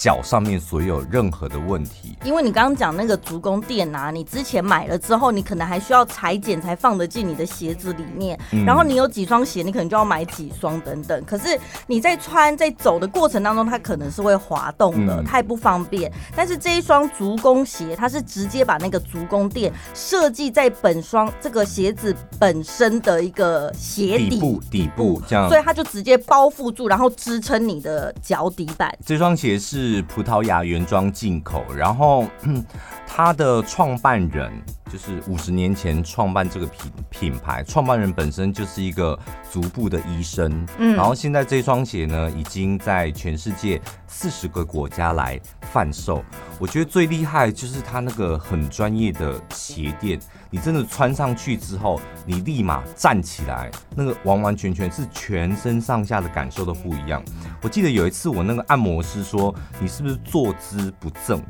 [0.03, 11.23] 脚上面所有任何的问题，因为你刚刚讲那个足弓垫啊，你之前买了之后，你可能还需要裁剪才放得进你的鞋子里面，嗯、然后你有几双鞋，你可能就要买几双等等。
[11.23, 16.11] 可是你在穿在走的过程当中，它可能是会滑动的，太不方便。
[16.11, 28.93] 嗯、但是这一双足弓鞋，它是直接把那个足弓垫设计在本双这个鞋子本身的一个鞋底底部，底部这样，所以它就直接包覆住，然后支撑你的脚底板。
[29.05, 29.92] 这双鞋是。
[29.93, 32.27] 是葡萄牙原装进口，然后
[33.05, 34.51] 他的创办人
[34.91, 39.17] 就是五十年前创办这个品品牌，创办人本身就是一个
[39.49, 46.23] 足部的医生，嗯，然后现在这双鞋呢，已经在全世界四十个国家来贩售。
[46.59, 50.19] 我觉得最厉害就是他那个很专业的鞋垫，
[50.53, 57.23] 你真的穿上去之后，你立马站起来，那个完完全全是全身上下的感受都不一样。
[57.63, 61.41] 我记得有一次我那个按摩师说，你是不是坐姿不正？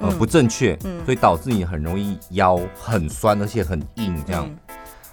[0.00, 4.44] 呃，不正确，嗯，所以导致你很容易腰很酸，而且很硬这样。
[4.44, 4.58] 嗯、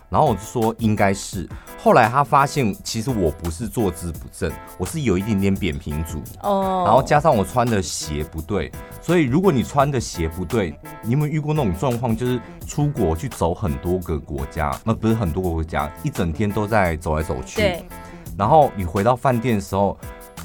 [0.09, 1.47] 然后我就说应该是，
[1.81, 6.83] 后来他发现其实我不是坐姿不正，我是有一点点扁平足哦。
[6.85, 12.15] 然后加上我穿的鞋不对，所以如果你穿的鞋不对，你有没有遇过那种状况？
[12.17, 17.61] 就是出国去走很多个国家，那不是很多个国家，一整天都在走来走去。
[17.61, 17.85] 对。
[18.37, 19.97] 然后你回到饭店的时候。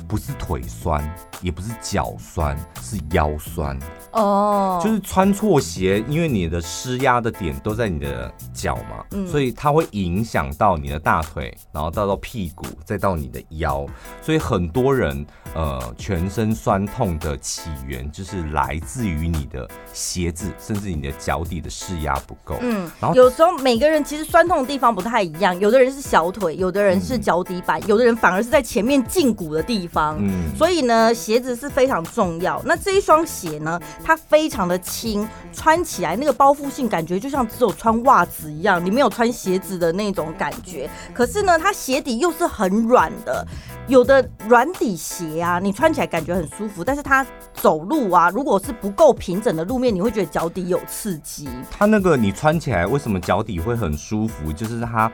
[0.06, 1.02] 不是腿酸，
[1.40, 3.78] 也不是脚酸，是腰酸。
[4.12, 13.84] 哦，就是穿错鞋，因为你的施压的点都在你的脚嘛，嗯，所以它会影响到你的大腿，然后到到屁股，再到你的腰，
[14.22, 22.56] 所以很多人呃全身酸痛的起源就是来自于你的鞋子，甚至你的脚底的施压不够。
[22.60, 30.16] 嗯，然后有时候每个人其实酸痛的地方不太一样，有的人是小腿，有的人是脚底板，嗯，有的人反而是在前面胫骨的地方。
[30.20, 32.62] 嗯，所以呢，鞋鞋子是非常重要。
[32.64, 33.80] 那这一双鞋呢？
[34.04, 40.88] 它非常的轻，穿起来那个包覆性感觉就像只有穿袜子一样，你没有穿鞋子的那种感觉。
[41.12, 43.44] 可是呢，它鞋底又是很软的，
[43.88, 51.48] 有的软底鞋啊，你穿起来感觉很舒服，但是它走路啊，如果是不够平整的路面，你会觉得脚底有刺激。
[51.68, 54.52] 它那个你穿起来为什么脚底会很舒服？
[54.52, 55.10] 就是它。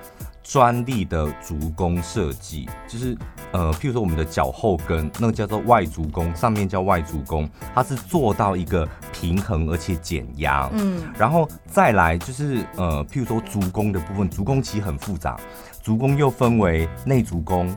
[0.51, 3.17] 专利的足弓设计，就是
[3.53, 10.69] 呃，譬如说我们的脚后跟，那个叫做外足弓，上面叫外足弓，它是做到一个平衡而且减压。
[10.73, 15.39] 嗯，然后再来就是呃，譬如说足弓的部分，足弓其实很复杂，
[15.83, 17.73] 足弓又分为内足弓。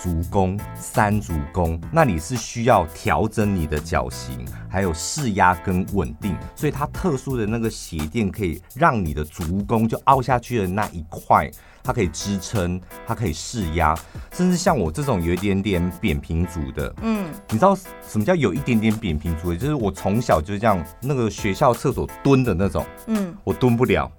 [0.00, 11.50] 足弓、三足弓，那你是需要调整你的脚型，还有释压跟稳定，所以它特殊的那个鞋垫可以让你的足弓就凹下去的那一块，
[11.88, 13.96] 它可以支撑，它可以释压，
[14.30, 19.56] 甚至像我这种有一点点扁平足的，嗯，你知道什么叫有一点点扁平足的？
[19.56, 24.10] 就是我从小就是这样，那个学校厕所蹲的那种，嗯，我蹲不了。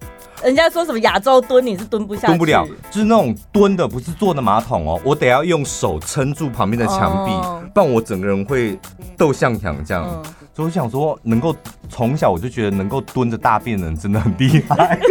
[0.43, 8.79] 人家说什么亚洲蹲，你是蹲不下去，蹲不了，就是那种蹲的，不是坐的马桶哦，我得要用手撑住旁边的墙壁，哦、不然我整个人会
[9.15, 10.03] 斗向墙这样。
[10.08, 10.23] 嗯、
[10.55, 11.55] 所以我想说，能够
[11.88, 14.99] 从小我就觉得能够蹲着大便的人真的很厉害。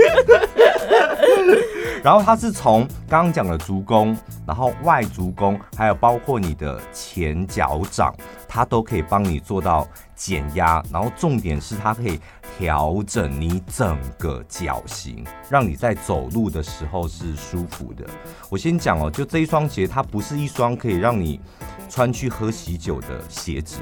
[2.03, 8.15] 然后它是从刚刚讲的足弓，然后外足弓，还有包括你的前脚掌，
[8.47, 10.83] 它都可以帮你做到减压。
[10.93, 12.21] 然后重点是它可以
[12.59, 18.05] 调整你整个脚型，让你在走路的时候是舒服的。
[18.49, 21.41] 我先讲哦，就这一双鞋，它不是一双可以让你
[21.89, 23.79] 穿去喝喜酒的鞋子，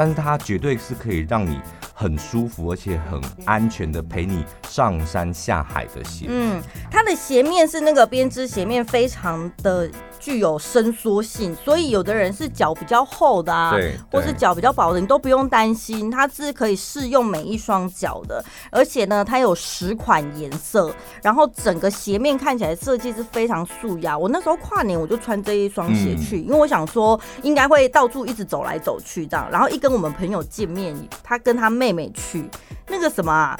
[0.00, 1.60] 但是它绝对是可以让你
[1.92, 6.24] 很舒服，而且很安全的陪你上山下海的鞋。
[6.26, 6.58] 嗯，
[6.90, 18.44] 它的鞋面是那个编织鞋面，非常的具有伸缩性，所以有的人是脚比较厚的啊，对，或是脚比较薄的，你都不用担心，它是可以适用每一双脚的。
[18.70, 24.16] 而且呢，它有十款颜色，然后整个鞋面看起来设计是非常素雅。
[24.16, 29.48] 我那时候跨年我就穿这一双鞋去，嗯，因为我想说应该会到处一直走来走去这样。
[29.50, 32.44] 然后一跟我们朋友见面，他跟他妹妹去
[32.86, 33.58] 那个什么啊。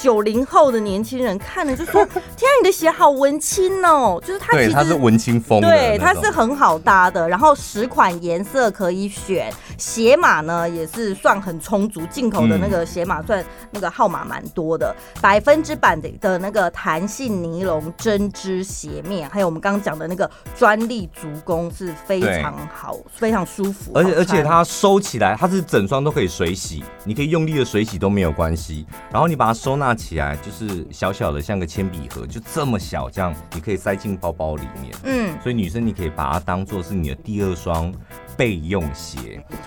[0.00, 2.02] 九零后的年轻人看了就说
[2.34, 7.28] ：“天啊，你的鞋好文青哦！”就是它其实它是文青风，对，它是很好搭的。
[7.28, 23.92] 然后十款颜色可以选，鞋码呢也是算很充足，进口的那个鞋码算那个号码蛮多的，百分之百的的那个弹性尼龙针织鞋面，还有我们刚刚讲的那个专利足弓是非常好，非常舒服。
[23.94, 28.86] 而且而且它收起来，它是整双都可以水洗，你可以用力的水洗都没有关系。
[29.12, 29.89] 然后你把它收纳。
[29.90, 34.94] 拿起来就是小小的，像个铅笔盒，就这么小，这样你可以塞进包包里面。
[35.02, 37.92] 嗯，所以女生你可以把它当做是你的第二双
[38.40, 39.18] 备用鞋。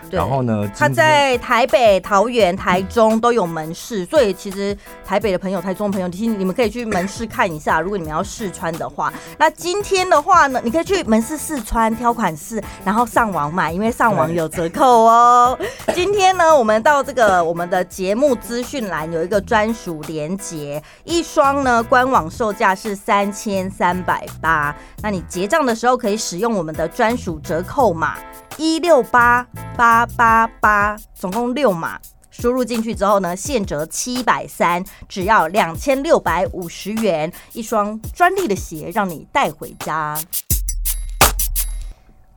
[0.09, 7.79] 然后呢，它在台北、桃园、台中都有门市，所以其实台北的朋友、台中的朋友，其实你们可以去门市看一下。
[7.79, 15.57] 如果你们要试穿的话，那今天的话呢，你可以去门市试穿、挑款式，然后上网买，因为上网有折扣哦。
[15.93, 19.93] 今天呢，我们到这个我们的节目资讯栏有一个专属。
[20.07, 24.75] 连接一双呢，官网售价是三千三百八。
[25.01, 28.15] 那你结账的时候可以使用我们的专属折扣码
[28.57, 40.19] 一六八八八八，总共六码，输入进去之后呢，现折七百三，只要两千六百五十元，一双专利的鞋让你带回家。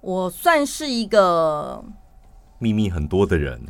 [0.01, 1.85] 我算是一个
[2.59, 3.61] 秘密很多的人。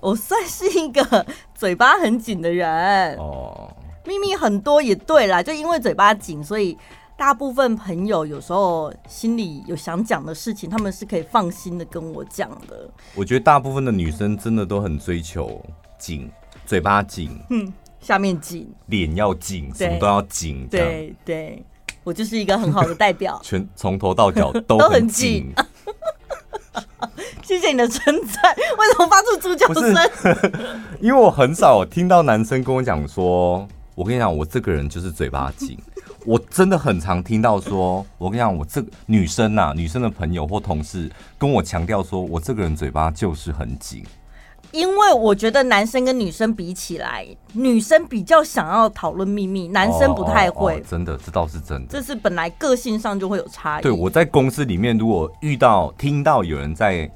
[0.00, 6.76] 我算是一个嘴巴很紧的人哦，秘密很多也对啦，就因为嘴巴紧，所以
[7.16, 12.88] 大部分朋友有时候心里有想讲的事情，他们是可以放心的跟我讲的。
[13.14, 15.64] 我觉得大部分的女生真的都很追求
[15.96, 16.30] 紧，
[16.66, 21.64] 嘴巴紧，嗯，下面紧，脸要紧，什么都要紧，对对，
[22.02, 25.52] 我就是一个很好的代表， 全从头到脚都很紧。
[27.44, 28.56] 谢谢你的称赞。
[28.56, 29.94] 为什么发出猪叫声？
[30.98, 35.78] 因为我很少听到男生跟我讲说，我跟你讲，我这个人就是嘴巴紧。
[36.24, 44.04] 我真的很常听到说，我跟你讲，我这个女生呐、啊，女生的朋友或同事跟我强调说，我这个人嘴巴就是很紧。
[44.72, 50.74] 因为我觉得男生跟女生比起来，女生比较想要讨论秘密，男生不太会。
[50.74, 51.92] 哦哦哦、真的，这倒是真的。
[51.92, 53.82] 这是本来个性上就会有差异。
[53.82, 57.08] 对，我在公司里面，如果遇到听到有人在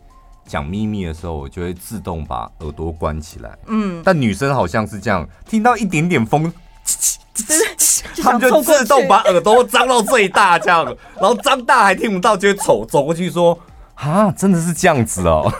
[0.47, 3.59] 讲秘密的时候，我就会自动把耳朵关起来。
[3.66, 6.53] 嗯，但女生好像是这样，听到一点点风，
[8.22, 10.85] 他们就自动把耳朵张到最大，这样，
[11.20, 13.59] 然后张大还听不到，就会走走过去说
[13.94, 15.51] ：“啊，真的是这样子哦。”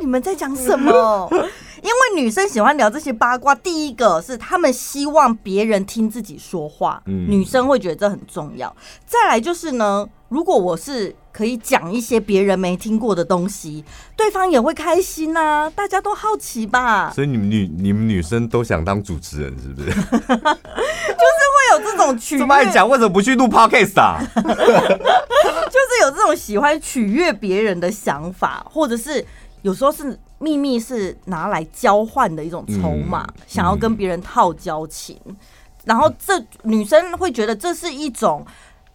[0.00, 1.28] 你们在讲什么？
[1.82, 8.74] 因为女生喜欢聊这些八卦，第一个是他们希望别人听自己说话，嗯，女生会觉得这很重要。
[9.06, 13.84] 再来就是呢，如果我是可以讲一些别人没听过的东西，
[14.16, 17.12] 对方也会开心啊，大家都好奇吧。
[17.14, 19.90] 所以你们女你们女生都想当主持人是不是？
[19.90, 24.20] 就是会有这种取悦，这么爱讲，为什么不去录 podcast 啊？
[24.34, 29.24] 就是有这种喜欢取悦别人的想法，或者是。
[29.62, 35.36] 有时候是秘密是拿来交换的一种筹码，嗯、想要跟别人套交情，嗯、
[35.84, 38.42] 然后这女生会觉得这是一种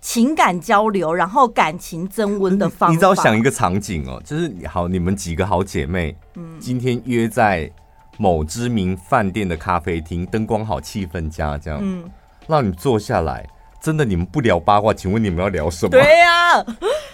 [0.05, 2.93] 情感交流，然后感情增温的方法。
[2.93, 7.67] 你只要想一个场景哦，就是好，你们几个好姐妹，嗯，今天约在
[8.19, 12.07] 某知名饭店的咖啡厅，灯光好，气氛佳，这样，嗯，
[12.45, 13.49] 让你坐下来。
[13.81, 15.89] 真的，你们不聊八卦，请问你们要聊什么？
[15.89, 16.65] 对呀、啊，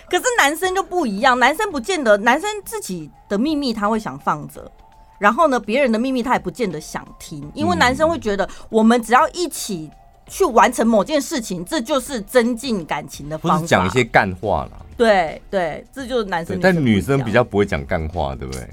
[0.09, 4.69] 可是男生就不一样，男生不见得，男生自己的秘密他会想放着，
[5.17, 9.89] 然后呢，别人的秘密他也不见得想听，因为男生会觉得，我们只要一起
[10.31, 13.57] 去完成某件事情，这就是增进感情的方法。
[13.57, 14.79] 不是讲一些干话啦。
[14.95, 18.65] 对对，这就是男生，但女生比较不会讲干话，对不对？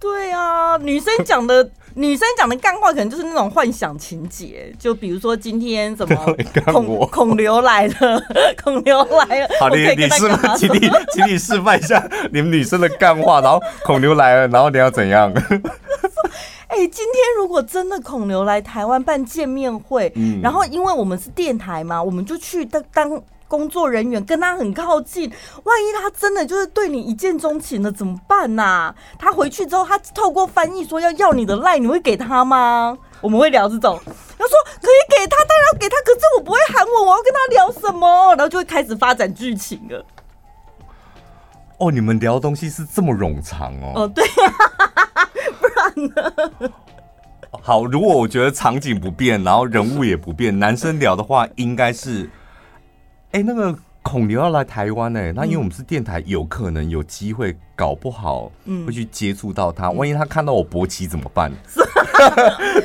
[0.00, 6.36] 对啊，女生讲的女生讲的干话可能就是那种幻想情节，就比如说今天什么
[6.72, 8.22] 孔孔刘来了，
[8.62, 9.48] 孔刘来了。
[9.58, 15.32] 好，你你示范，请你请你示范一下你们女生的干话，然后孔刘来了，然后你要怎样？
[16.68, 23.20] 哎、欸，今天如果真的孔刘来台湾办见面会，嗯、然后因为我们是电台嘛，我们就去当当。
[23.48, 25.32] 工作人员跟他很靠近，
[25.64, 28.94] 万一他真的就是对你一见钟情了怎么办呐、啊？
[29.18, 32.96] 他回去之后，他透过翻译说要要你的赖，你会给他吗？
[33.22, 33.98] 我们会聊这种。
[34.04, 38.28] 他说可以给他，当然要给他，可是我不会喊我，我要跟他聊什么？
[38.36, 40.04] 然后就会开始发展剧情了。
[41.78, 43.92] 哦，你们聊的东西是这么冗长哦。
[44.02, 44.52] 哦，对呀，
[45.58, 46.70] 不然呢？
[47.62, 52.28] 好，如果我觉得场景不变，然后人物也不变，男生聊的话应该是。
[53.32, 58.50] 哎、欸，那个孔刘要来台湾哎、欸，那因为我们是电台，有可能有机会，搞不好
[58.86, 59.90] 会去接触到他。
[59.90, 61.52] 万一他看到我勃起怎么办？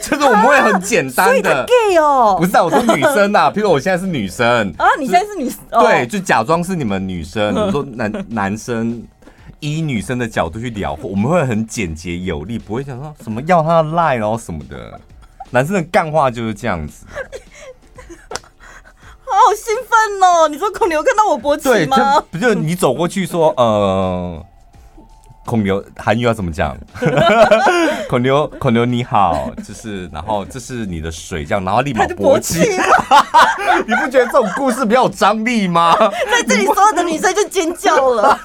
[0.01, 7.55] 就 是我们会很简单的 gay 哦，不是啊，我说女生啊， 譬如我现在是女生啊，你现在是女生，对，就假装是你们女生。
[7.55, 9.01] 我说男男生
[9.61, 14.99] 以女生的角度去聊，我们会很简洁有力，不会想说什么要他的赖然后什么的。
[15.51, 17.05] 男生的干话就是这样子。
[19.33, 20.47] 好兴奋哦！
[20.47, 22.23] 你说孔刘看到我勃起吗？
[22.31, 24.45] 不就你走过去说，呃，
[25.45, 26.77] 孔刘韩语要怎么讲？
[28.09, 32.59] 孔刘，孔刘你好，就是然后这是你的水，这样然后立马勃起。
[33.87, 35.95] 你不觉得这种故事比较有张力吗？
[36.31, 38.39] 在这里所有的女生就尖叫了。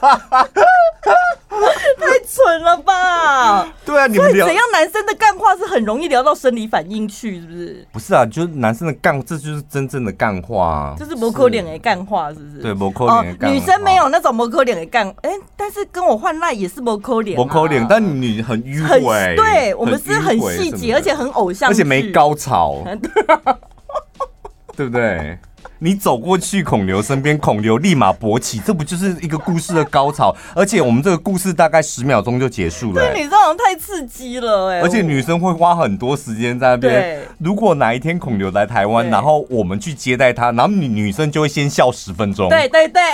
[1.99, 3.73] 太蠢了吧！
[3.85, 4.65] 对啊，你们聊怎样？
[4.73, 7.87] 男生的干话是很容易聊到生理反应去，是不是？
[7.93, 12.63] 不是啊，就是男生的干，这就是真正的干话，就是摩口脸的干话，是不是？
[12.63, 13.55] 对，摩口脸的干话。
[13.55, 22.83] 女生没有那种摩口脸的干，哎，但是跟我换赖也是摩口脸，摩口脸，但你很迂回，对我们是很细节，而且很偶像，而且没高潮，
[24.77, 25.39] 对不对？
[25.81, 30.35] 你走过去孔刘身边，孔刘立马勃起，这不就是一个故事的高潮？
[30.55, 33.13] 而且我们这个故事大概十秒钟就结束了、欸。
[33.13, 34.83] 对，女生好像太刺激了哎、欸！
[34.83, 36.93] 而且女生会花很多时间在那边。
[36.93, 42.49] 对如果哪一天孔刘来台湾，然后我们去接待他，然后女女生就会先笑十分钟。
[42.49, 43.03] 对对对。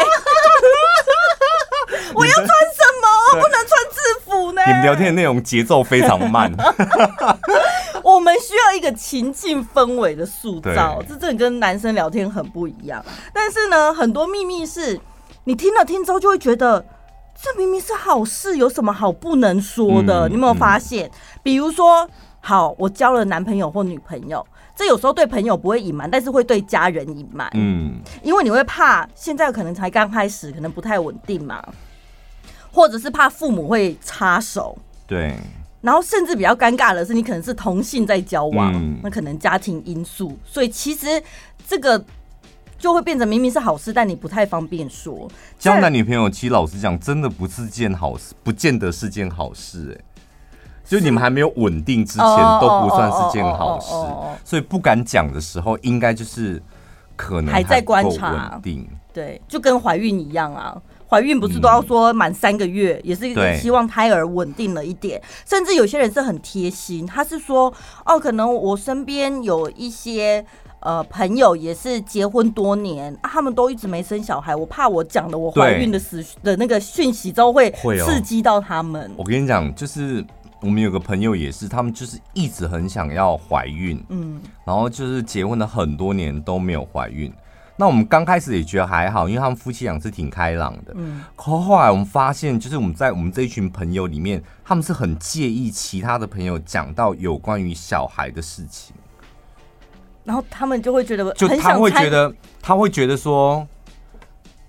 [2.14, 2.52] 我要穿什
[3.02, 3.40] 么？
[3.40, 4.62] 不能穿制服呢？
[4.66, 6.50] 你们聊天的内容节奏非常慢。
[8.24, 13.04] 我们需要一个情境氛围的塑造，这真的跟男生聊天很不一样。
[13.34, 14.98] 但是呢，很多秘密是
[15.44, 16.82] 你听了听之后就会觉得，
[17.38, 20.26] 这明明是好事，有什么好不能说的？
[20.26, 21.06] 嗯、你有没有发现？
[21.06, 22.08] 嗯、比如说，
[22.40, 24.42] 好，我交了男朋友或女朋友，
[24.74, 27.50] 这有时候对朋友不会隐瞒，但是会对家人隐瞒。
[27.52, 31.62] 嗯，因为你会怕现在可能才刚开始，可能不太稳定嘛，
[32.72, 34.78] 或者是怕父母会插手。
[35.06, 35.36] 对。
[35.84, 41.22] 然后甚至比较尴尬的是，你可能是同性在交往，嗯、那可能家庭因素，所以其实
[41.68, 42.02] 这个
[42.78, 45.30] 就会变成明明是好事，但你不太方便说。
[45.58, 49.94] 交男女朋友，其实老实讲，真的不是件好事，不见得是件好事、欸。
[49.94, 52.28] 哎，就你们还没有稳定之前，
[52.62, 53.90] 都不算是件好事，
[54.42, 56.62] 所以不敢讲的时候，应该就是
[57.14, 58.52] 可能还在观察。
[58.54, 60.80] 稳定，对，就跟怀孕一样啊。
[61.14, 65.22] 怀孕不是都要说满三个月，嗯、也是希望胎儿稳定了一点。
[65.46, 67.72] 甚至有些人是很贴心，他是说
[68.04, 70.44] 哦，可能我身边有一些
[70.80, 77.70] 呃朋友也是结婚多年，啊，他们都一直没生小孩，我怕我讲的我怀孕的死的那个讯息之后会
[78.04, 79.08] 刺激到他们。
[79.16, 80.24] 我跟你讲，就是
[80.60, 87.32] 我们有个朋友也是，他们就是一直很想要怀孕，嗯，然后就是结婚了很多年都没有怀孕。
[87.76, 90.92] 那我们刚开始也觉得还好，因为他们夫妻俩是挺开朗的。
[90.94, 98.94] 嗯，可后来我们发现，就是我们在我们这一群朋友里面，他们是很介意其他的朋友讲到有关于小孩的事情，
[100.22, 103.66] 然后他们就会觉得，就他会觉得，他会觉得说，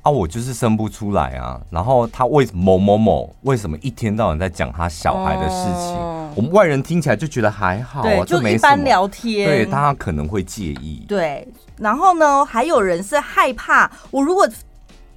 [0.02, 5.96] 啊，我就是生不出来啊，然后他为某某某为什么一天到晚在讲他小孩的事情？
[5.96, 11.48] 哦，我们外人听起来就觉得还好啊，就一般聊天，对，他可能会介意，对。
[11.78, 14.48] 然后呢，还有人是害怕我如果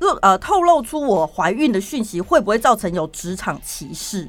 [0.01, 4.29] 露呃透露出我怀孕的讯息，会不会造成有职场歧视？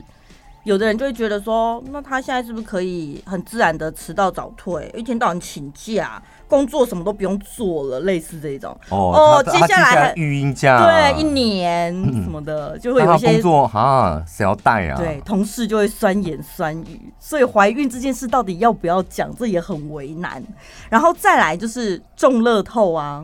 [0.64, 8.76] 有的人就会觉得说，那他现在是不是可以很自然的迟到早退，一天到晚请假，工作什么都不用做了，类似这种。
[8.90, 11.94] 哦，哦接下来育婴假，对，一年
[12.24, 14.98] 什么的，嗯、就会有一些工作哈，谁要带啊？
[14.98, 20.44] 对，同事就会酸言酸语，所以怀孕这件事到底要不要讲，这也很为难。
[20.90, 23.24] 然后再来就是中乐透啊，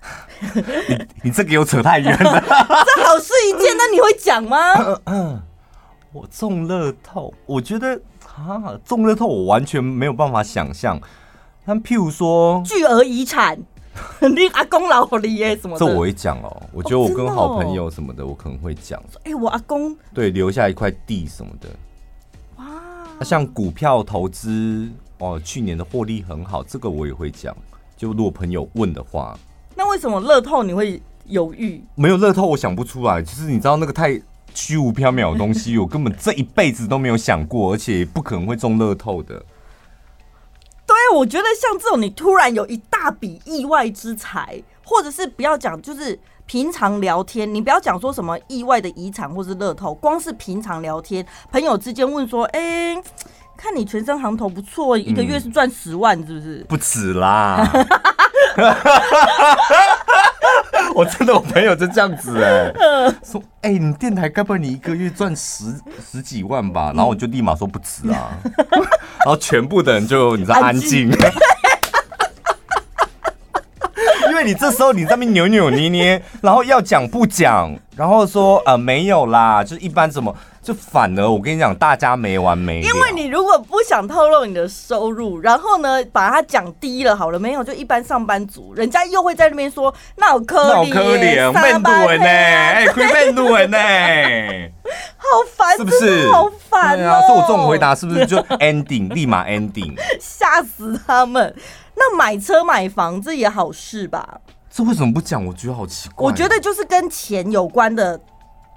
[0.88, 2.40] 你你这给我扯太远了，
[2.96, 4.56] 这好事一件，那你会讲吗？
[6.12, 8.00] 我中乐透，我觉得
[8.36, 10.98] 啊，中乐透我完全没有办法想象。
[11.66, 13.58] 但譬如说巨额遗产，
[14.22, 16.62] 你阿公老李耶什么的，这我会讲哦。
[16.72, 19.02] 我觉得我跟好朋友什么的，我可能会讲。
[19.24, 21.68] 哎，我阿公对留下一块地什么的，
[22.58, 22.64] 哇！
[23.24, 24.88] 像股票投资
[25.18, 27.54] 哦，去年的获利很好，这个我也会讲。
[27.96, 29.36] 就如果朋友问的话，
[29.74, 31.82] 那为什么乐透你会犹豫？
[31.96, 33.20] 没有乐透，我想不出来。
[33.20, 34.20] 就是你知道那个太。
[34.58, 39.44] 虚无缥缈的东西， 我根本这一辈子都没有想过，而且不可能会中乐透的。
[41.14, 52.96] 我觉得像这种你突然有一大笔意外之财，或者是不要讲，就是平常聊天，你不要讲说什么意外的遗产或是乐透，光是平常聊天，朋友之间问说，哎、
[53.56, 56.64] 看你全身行头不错，一个月是赚十万，是不是？
[56.68, 57.68] 不止啦。
[60.94, 62.42] 我真的，我朋友就这样子。
[62.42, 62.72] 哎、欸，
[63.22, 65.64] 说哎、欸，你电台该不会你一个月赚十
[66.10, 66.92] 十几万吧？
[66.94, 68.30] 然后我就立马说不止啊，
[69.24, 71.10] 然后全部的人就你知道安静，
[74.28, 80.34] 因为你这时候你在那边扭扭捏捏，然后要讲不讲，然后说呃没有啦，就是一般怎么。
[80.62, 82.88] 就反而我跟你讲，大家没完没了。
[82.88, 93.78] 因为你如果不想透露你的收入，然后呢，把它讲低了，好了，没有就一般上班族，人家又会在那边说，那我可怜，可怜，面度人呢，哎， 亏面度人呢，
[95.16, 95.24] 好
[95.56, 96.28] 烦，是不是？
[96.32, 97.22] 好烦哦！
[97.28, 101.54] 所以我这种回答是不是就 ending，立马 ending， 吓死他们。
[101.96, 104.40] 那买车买房这也好事吧？
[104.70, 105.44] 这为什么不讲？
[105.44, 106.24] 我觉得好奇怪。
[106.26, 108.20] 我觉得就是跟钱有关的。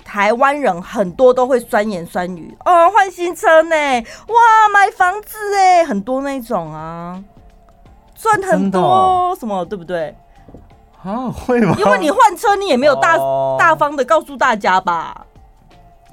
[0.02, 7.24] 台湾人很多都会酸言酸语哦，换新车呢，哇，买房子哎，很多那种啊，
[8.16, 10.16] 赚很多、哦、什么，对不对？
[11.04, 11.76] 啊，会吗？
[11.78, 15.28] 因为你换车，你也没有大、哦、大方的告诉大家吧。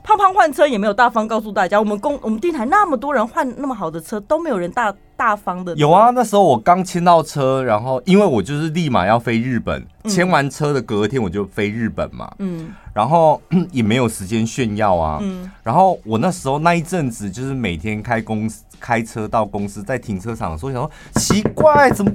[0.06, 5.74] 胖胖换车也没有大方告诉大家，我们公我们电台那么多人换那么好的车，都没有人大大方的。
[5.74, 12.32] 有啊，那时候我刚签到车，然后因为我就是立马要飞日本，签、嗯、完车的隔天我就飞日本嘛。
[12.38, 13.42] 嗯，然后
[13.72, 15.18] 也没有时间炫耀啊。
[15.20, 22.12] 嗯，然后我那时候那一阵子就是每天开公司开车到公司，在停车场的时候想说奇怪，怎么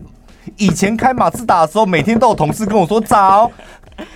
[0.56, 3.52] 以前开马自达的时候，每天都有同事跟我说早。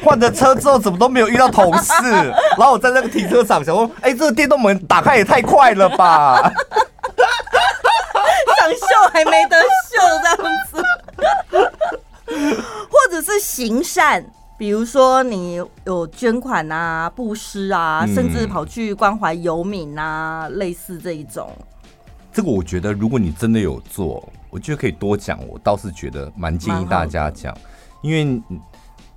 [0.04, 1.94] 换了车之后，怎么都没有遇到同事？
[2.58, 6.42] 然后我在那个停车场想说：“哎、欸，这个电动门打开也太快了吧！”
[8.58, 10.38] 想秀还没得秀，这样
[10.72, 10.84] 子。
[12.90, 14.26] 或者是行善，
[14.58, 21.52] 比如说你有捐款啊、布施啊，甚至跑去关怀游民啊，类似这一种。
[22.34, 25.40] 这个我觉得，如果你真的有做，我觉得可以多讲。
[25.48, 27.56] 我倒是觉得蛮建议大家讲，
[28.02, 28.42] 因为。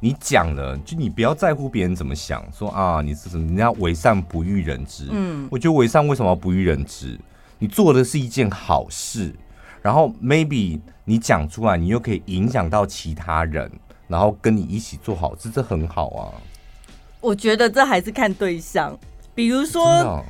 [0.01, 3.47] 你讲了，就你不要在乎别人怎么想，说啊，你是什么？
[3.47, 5.09] 人家为善不欲人知。
[5.11, 7.19] 嗯，我觉得为善为什么要不欲人知？
[7.59, 9.35] 你做的是一件好事，
[9.83, 13.71] 然后 maybe 你讲出来，你又可以影响到其他人，
[14.07, 16.31] 然后跟你一起做好事，这很好啊。
[17.21, 18.97] 我觉得这还是看对象，
[19.35, 20.25] 比如说。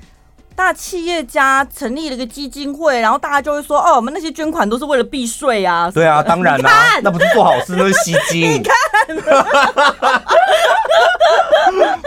[0.58, 8.40] 大企业家成立了一个基金会，然后大家就会说：“哦，我们那些捐款都是为了避税啊。”对啊，当然啦、 啊，那不是做好事，那是吸金。
[8.58, 8.74] 你看，
[9.16, 10.22] 哈哈哈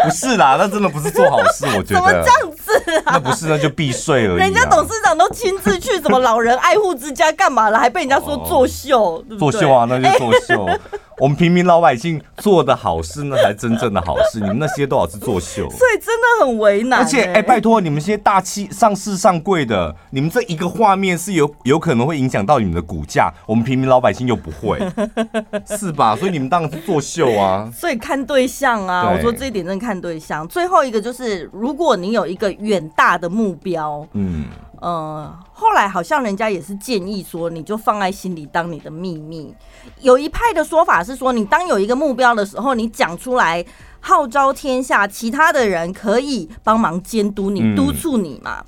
[0.04, 2.24] 不是啦，那真的不是做好事，我觉得。
[2.24, 2.52] 这样
[2.86, 3.14] 子啊？
[3.14, 4.44] 那不是，那就避税而已、啊。
[4.44, 10.66] 人家董事长都亲自去什么老人爱护之家干嘛了，还被人家说作秀，哦、对对作秀啊，那就作秀。
[10.66, 10.80] 欸
[11.22, 14.40] 我们平民老百姓做的好事，那才是真正的好事。
[14.40, 17.04] 你们那些多少是作秀，所以真的很为难、欸。
[17.04, 23.32] 而且，哎、欸，拜托你们这些大企上市上柜的，你们这一个画面是有有可能会影响到你们的股价。
[23.46, 24.80] 我们平民老百姓又不会，
[25.78, 26.16] 是吧？
[26.16, 27.70] 所以你们当然是作秀啊。
[27.72, 30.48] 所以看对象啊，我说这一点真的看对象。
[30.48, 34.46] 最后一个就是，如果你有一个远大的目标，嗯。
[34.82, 39.54] 呃，后来好像人家也是建议说，你就放在心里当你的秘密。
[40.00, 43.64] 有一派的说法是说，你当有一个目标的时候，你讲出来
[44.00, 48.66] 号召天下，其他的人可以帮忙监督你、督促你嘛。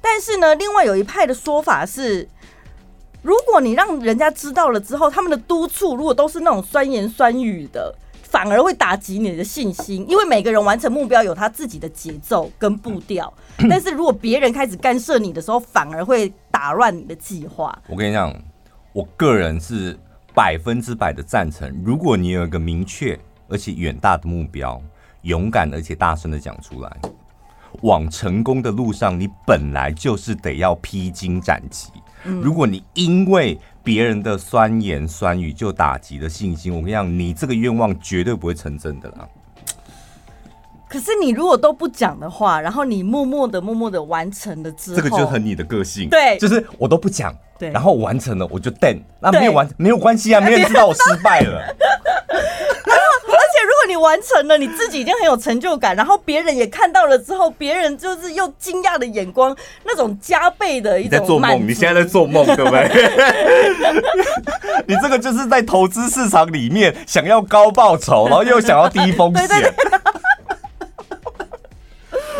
[0.00, 2.28] 但是呢，另外有一派的说法是，
[3.22, 7.92] 如果你让人家知道了之后，他们的督促如果都是那种酸言酸语的。
[8.30, 13.32] 反而会打击你的信心，因为每个人完成目标有他自己的节奏跟步调。
[13.70, 17.76] 但是如果别人开始干涉你的时候，反而会打乱你的计划。
[17.88, 18.34] 我跟你讲，
[18.92, 19.98] 我个人是
[20.34, 21.82] 百分之百的赞成。
[21.84, 23.18] 如果你有一个明确
[23.48, 24.80] 而且远大的目标，
[25.22, 26.96] 勇敢而且大声的讲出来，
[27.82, 31.90] 往成功的路上，你本来就是得要披荆斩棘。
[32.24, 33.58] 如果你因为
[33.88, 39.26] 别人的酸言酸语就打击了信心，我跟你讲，你这个愿望绝对不会成真的啦。
[40.86, 46.06] 可是你如果都不讲的话，然后你默默的、默默的完成了之后，这个就很你的个性。
[46.10, 51.74] 对，就是我都不讲，对，然后完成了我就等，那没有完没有关系啊，没人知道我失败了。
[53.98, 61.10] 你完成了，你自己已经很有成就感，然后别人也看到了之后，别人就是用惊讶的眼光，那种加倍的一种。
[61.12, 61.66] 你在做梦？
[61.66, 62.88] 你现在在做梦，对不对？
[64.86, 69.48] 你这个就是在投资市场里面想要高报酬，然后又想要低风险。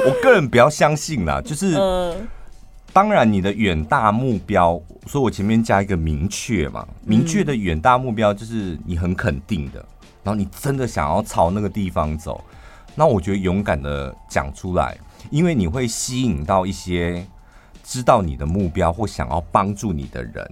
[0.07, 1.77] 我个人比较相信啦，就是，
[2.93, 9.85] 当然你的远大目标，所以我前面加一个明确嘛，明确的远大目标就是你很肯定的。
[10.29, 12.45] 然后你真的想要朝那个地方走，
[12.95, 14.95] 那我觉得勇敢的讲出来，
[15.31, 17.27] 因为你会吸引到一些
[17.83, 20.47] 知道你的目标或想要帮助你的人。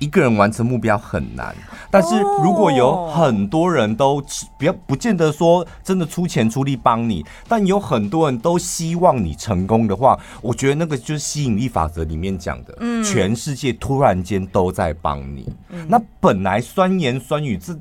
[0.00, 1.54] 一个人完成目标很难，
[1.92, 4.20] 但是如果有很多人都
[4.58, 15.48] 不要不见得说真的出钱出力帮你，但有很多人都希望你成功的话，我觉得那个就是吸引力法则里面讲的，嗯，全世界突然间都在帮你。
[15.86, 17.78] 那本来酸言酸语这。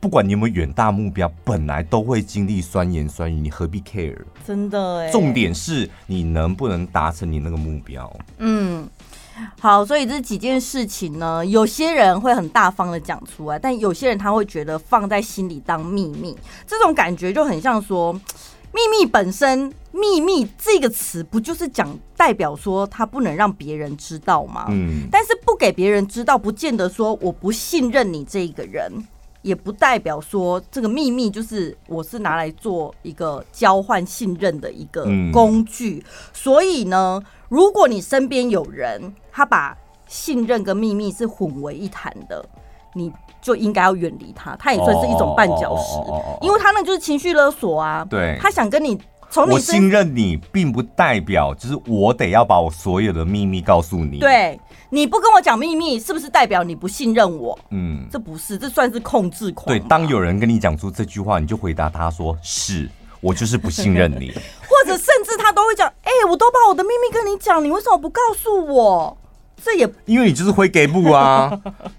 [0.00, 4.16] 不管你有没有远大目标，本来都会经历酸言酸语，你何必 care？
[4.46, 5.10] 真的哎。
[5.10, 8.10] 重点是你能不能达成你那个目标？
[8.38, 8.88] 嗯，
[9.58, 16.34] 好，所以这几件事情呢，有些人会很大方的讲出来，但有些人他会觉得放在心里当秘密，
[16.66, 18.10] 这种感觉就很像说，
[18.72, 24.64] 秘密本身，秘密这个词不就是讲代表说他不能让别人知道吗？
[24.70, 28.90] 嗯，但是不给别人知道，不见得说我不信任你这一个人。
[29.42, 39.76] 也不代表说这个秘密就是我是拿来做一个交换信任的一个工具，所以呢，如果你身边有人他把
[40.06, 42.44] 信任跟秘密是混为一谈的，
[42.94, 49.00] 你就应该要远离他，他也算是一种绊脚石，因为他那就是情绪勒索啊，对，他想跟你。
[49.30, 54.18] 从我信任你，并不代表就是我得要把我所有的秘密告诉你。
[54.18, 54.58] 对，
[54.90, 57.56] 你不跟我讲秘密，是不是代表你不信任我？
[57.70, 59.66] 嗯，这不是，这算是控制狂。
[59.66, 62.88] 对，当有人跟你讲出这句话，你就回答他说：“是
[63.20, 64.32] 我就是不信任你。
[64.66, 69.16] ”或者甚至他都会讲：“哎、欸，我都把我的秘密跟你讲，你为什么不告诉我？”
[69.62, 71.56] 这也 因为你就是会给不啊，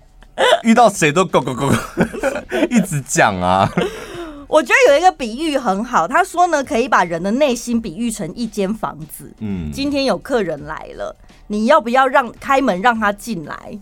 [0.63, 3.71] 遇到谁都咕咕咕一直讲啊。
[4.51, 9.31] 我觉得有一个比喻很好，他说呢，可以把人的内心比喻成一间房子。
[9.39, 11.15] 嗯，今天有客人来了，
[11.47, 13.79] 你要不要让开门让他进来？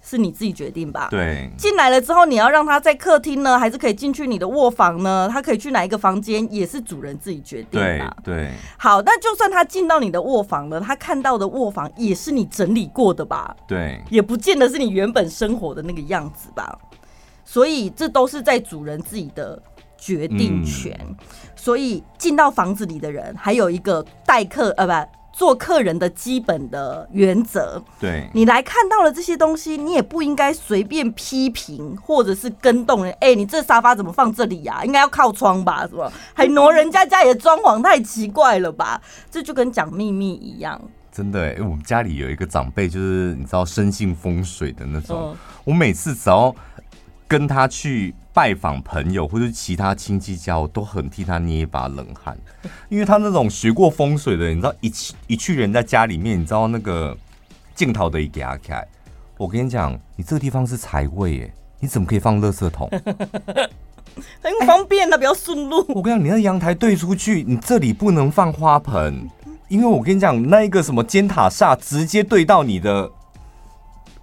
[0.00, 1.08] 是你自己决定吧。
[1.10, 5.28] 对，进来了之后，你要让他在客厅呢，还是可以进去你的卧房呢？
[5.28, 8.16] 他可以去哪一个房间，也是主人自己决定吧。
[8.22, 8.50] 对，对。
[8.78, 13.56] 好，那就算他进到你的卧房了，他看到的卧房也是你整理过的吧？
[13.66, 16.78] 对，也不见得是你原本生活的那个样子吧。
[17.44, 19.60] 所以这都是在主人自己的。
[20.04, 20.94] 决定权。
[21.00, 21.16] 嗯、
[21.56, 24.92] 所以进到房子里的人，还有一个待客呃不
[25.32, 27.82] 做客人的基本的原则。
[27.98, 33.12] 对，你来看到了这些东西，你也不应该随便批评或者是跟动人。
[33.14, 34.84] 哎、欸，你这沙发怎么放这里呀、啊？
[34.84, 35.86] 应该要靠窗吧？
[35.88, 36.12] 是吧？
[36.34, 39.00] 还挪人家家里的装潢，太奇怪了吧？
[39.30, 40.80] 这就跟讲秘密一样。
[41.10, 45.32] 真的，哎，我们家里有一个长辈，就是你知道深信风水的那种。
[45.32, 46.54] 嗯、我每次只要
[47.26, 52.36] 跟他去拜访朋友或者其他亲戚家，我都很替他捏一把冷汗，
[52.88, 57.16] 因为他那种学过风水的，你知道一去一去人家家里面，你知道那个
[57.74, 58.86] 镜头的一给他开，
[59.36, 62.88] 我跟你讲，你这个地方是财位，哎，你怎么可以放垃圾桶？
[64.40, 65.84] 很方便的，比较顺路。
[65.88, 69.28] 我跟你讲，你那阳台对出去，你这里不能放花盆。
[69.68, 73.10] 因为我跟你讲，那一个什么尖塔煞直接对到你的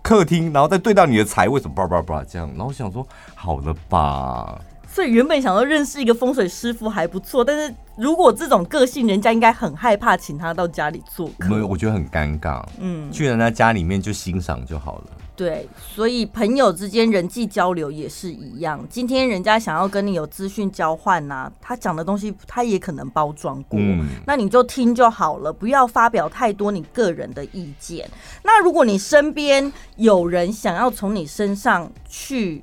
[0.01, 4.59] 客厅，然后再对到你的财位，什么叭叭叭这样，然后我想说，好了吧。
[4.87, 11.47] 所以原本想要认识一个风水师傅还不错，但是如果这种个性，人家应该很害怕请他到家里做客。
[11.47, 12.61] 没有，我觉得很尴尬。
[12.79, 15.03] 嗯，去人家家里面就欣赏就好了。
[15.41, 18.85] 对，所以朋友之间人际交流也是一样。
[18.87, 28.07] 今天人家想要跟你有资讯交换呐、啊，他讲的东西他也可能包装过，嗯、那你就听就好了，不要发表太多你个人的意见。
[28.43, 32.61] 那如果你身边有人想要从你身上去。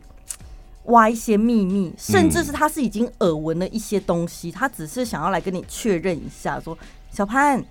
[0.85, 6.79] 挖一些秘密，甚至是他是已经耳闻了一些东西，嗯、他只是想要来跟你确认一下，说
[7.11, 7.63] 小潘，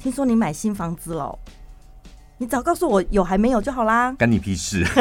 [0.00, 1.38] 听说你买新房子了，
[2.38, 4.12] 你只要告诉我有还没有就好啦。
[4.18, 4.84] 干你屁事！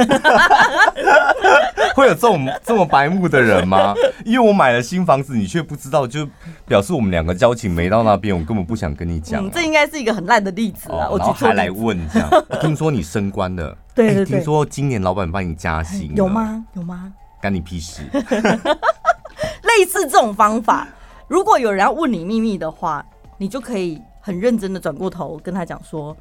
[1.93, 3.93] 会有这种这么白目的人吗？
[4.25, 6.27] 因为我买了新房子，你却不知道，就
[6.67, 9.51] 表示我们两个交情没到那边，我根本不想跟你讲、啊嗯。
[9.53, 11.07] 这应该是一个很烂的例子啊！
[11.11, 12.29] 哦、然后还来问这样，
[12.61, 16.65] 听说你升官了， 对对对，听说今年老板帮你加薪，有吗？
[16.73, 17.11] 有吗？
[17.41, 18.01] 干你屁事！
[18.11, 20.87] 类似这种方法，
[21.27, 23.05] 如果有人要问你秘密的话，
[23.37, 26.15] 你就可以很认真的转过头跟他讲说：“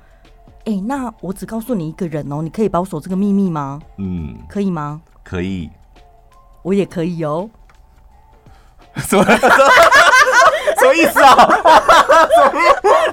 [0.67, 5.01] 哎、欸，那我只告诉你一个人哦，你可以保守这个秘密吗？”嗯，可以吗？
[5.23, 5.71] 可以，
[6.63, 7.49] 我也可以哦。
[8.97, 9.25] 什么？
[10.79, 11.35] 什么意思啊？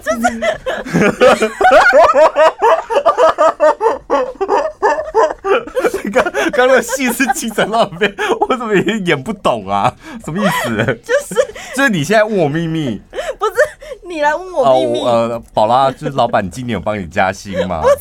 [0.02, 1.52] 什么意思？
[6.12, 9.94] 刚刚那个戏是精神浪费，我怎么也演不懂啊？
[10.24, 10.76] 什么意思？
[11.04, 11.36] 就是
[11.76, 13.02] 就是你现在问我秘密，
[14.12, 15.00] 你来问我秘密。
[15.00, 17.82] 哦、呃，宝拉，就是老板今年有帮你加薪吗？
[17.84, 17.96] 不是，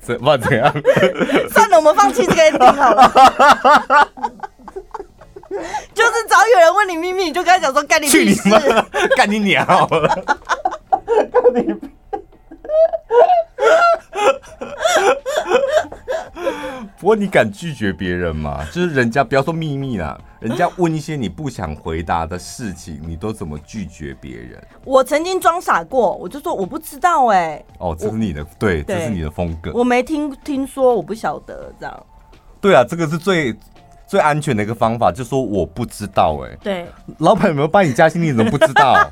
[0.00, 0.72] 怎么怎样？
[1.52, 4.10] 算了，我们放弃这个 ending 好了。
[5.94, 8.58] 就是只要有人问你秘密，你就跟他讲说干你去你妈，
[9.16, 10.08] 干你娘好了，
[11.32, 11.74] 干你。
[16.98, 18.64] 不过你敢拒绝别人吗？
[18.72, 24.62] 就是人家不要说秘密啦，人家问一些你不想回答的事情，你都怎么拒绝别人？
[24.84, 27.64] 我曾经装傻过，我就说我不知道哎、欸。
[27.78, 29.72] 哦，这是你的我对，这是你的风格。
[29.74, 32.06] 我没听听说，我不晓得这样。
[32.60, 33.54] 对啊，这个是最
[34.06, 36.58] 最安全的一个方法，就说我不知道哎、欸。
[36.62, 36.86] 对，
[37.18, 38.22] 老板有没有帮你加薪？
[38.22, 38.94] 你怎么不知道？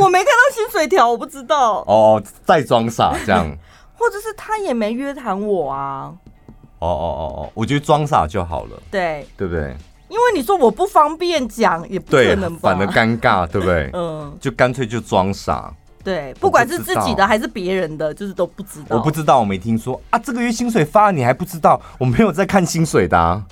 [0.00, 1.82] 我没看到薪水条，我不知道。
[1.86, 3.50] 哦，再装傻这样，
[3.98, 6.12] 或者是他也没约谈我啊。
[6.80, 8.80] 哦哦哦哦，我觉得装傻就好了。
[8.90, 9.74] 对，对不对？
[10.08, 13.90] 因为你说我不方便讲，也不可能吧，反而尴尬，对不对？
[13.94, 15.70] 嗯，就干脆就装傻。
[16.04, 18.96] 对，不管是自己的还是别人的，就是都不知道。
[18.96, 20.18] 我不知道，我没听说啊。
[20.18, 21.78] 这个月薪水发了，你还不知道？
[21.98, 23.42] 我没有在看薪水的啊，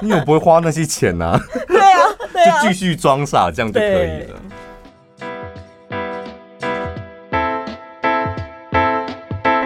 [0.00, 1.38] 因为我不会花那些钱呐。
[1.66, 1.98] 对啊，
[2.32, 4.40] 对啊， 就继续装傻，这样就可以了。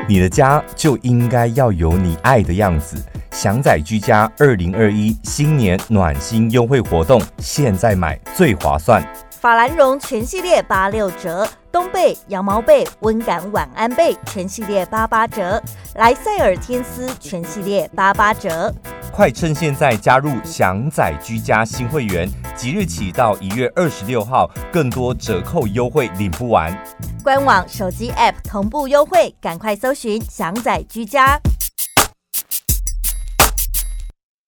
[0.08, 2.96] 你的家就应该要有你爱的样子。
[3.30, 9.06] 祥仔居家二零二一新年暖心优惠活动，现在买最划算。
[9.30, 15.62] 法兰绒全系列八六折，冬被、羊毛被、温感晚安被全系列八八折，
[15.96, 18.74] 莱赛尔天丝全系列八八折。
[19.12, 26.72] 快趁现在加入祥仔居家新会员，即日起到一月二十六号，更多折扣优惠领不完。
[27.22, 31.38] 官网、手机 App 同步优惠，赶快搜寻祥仔居家。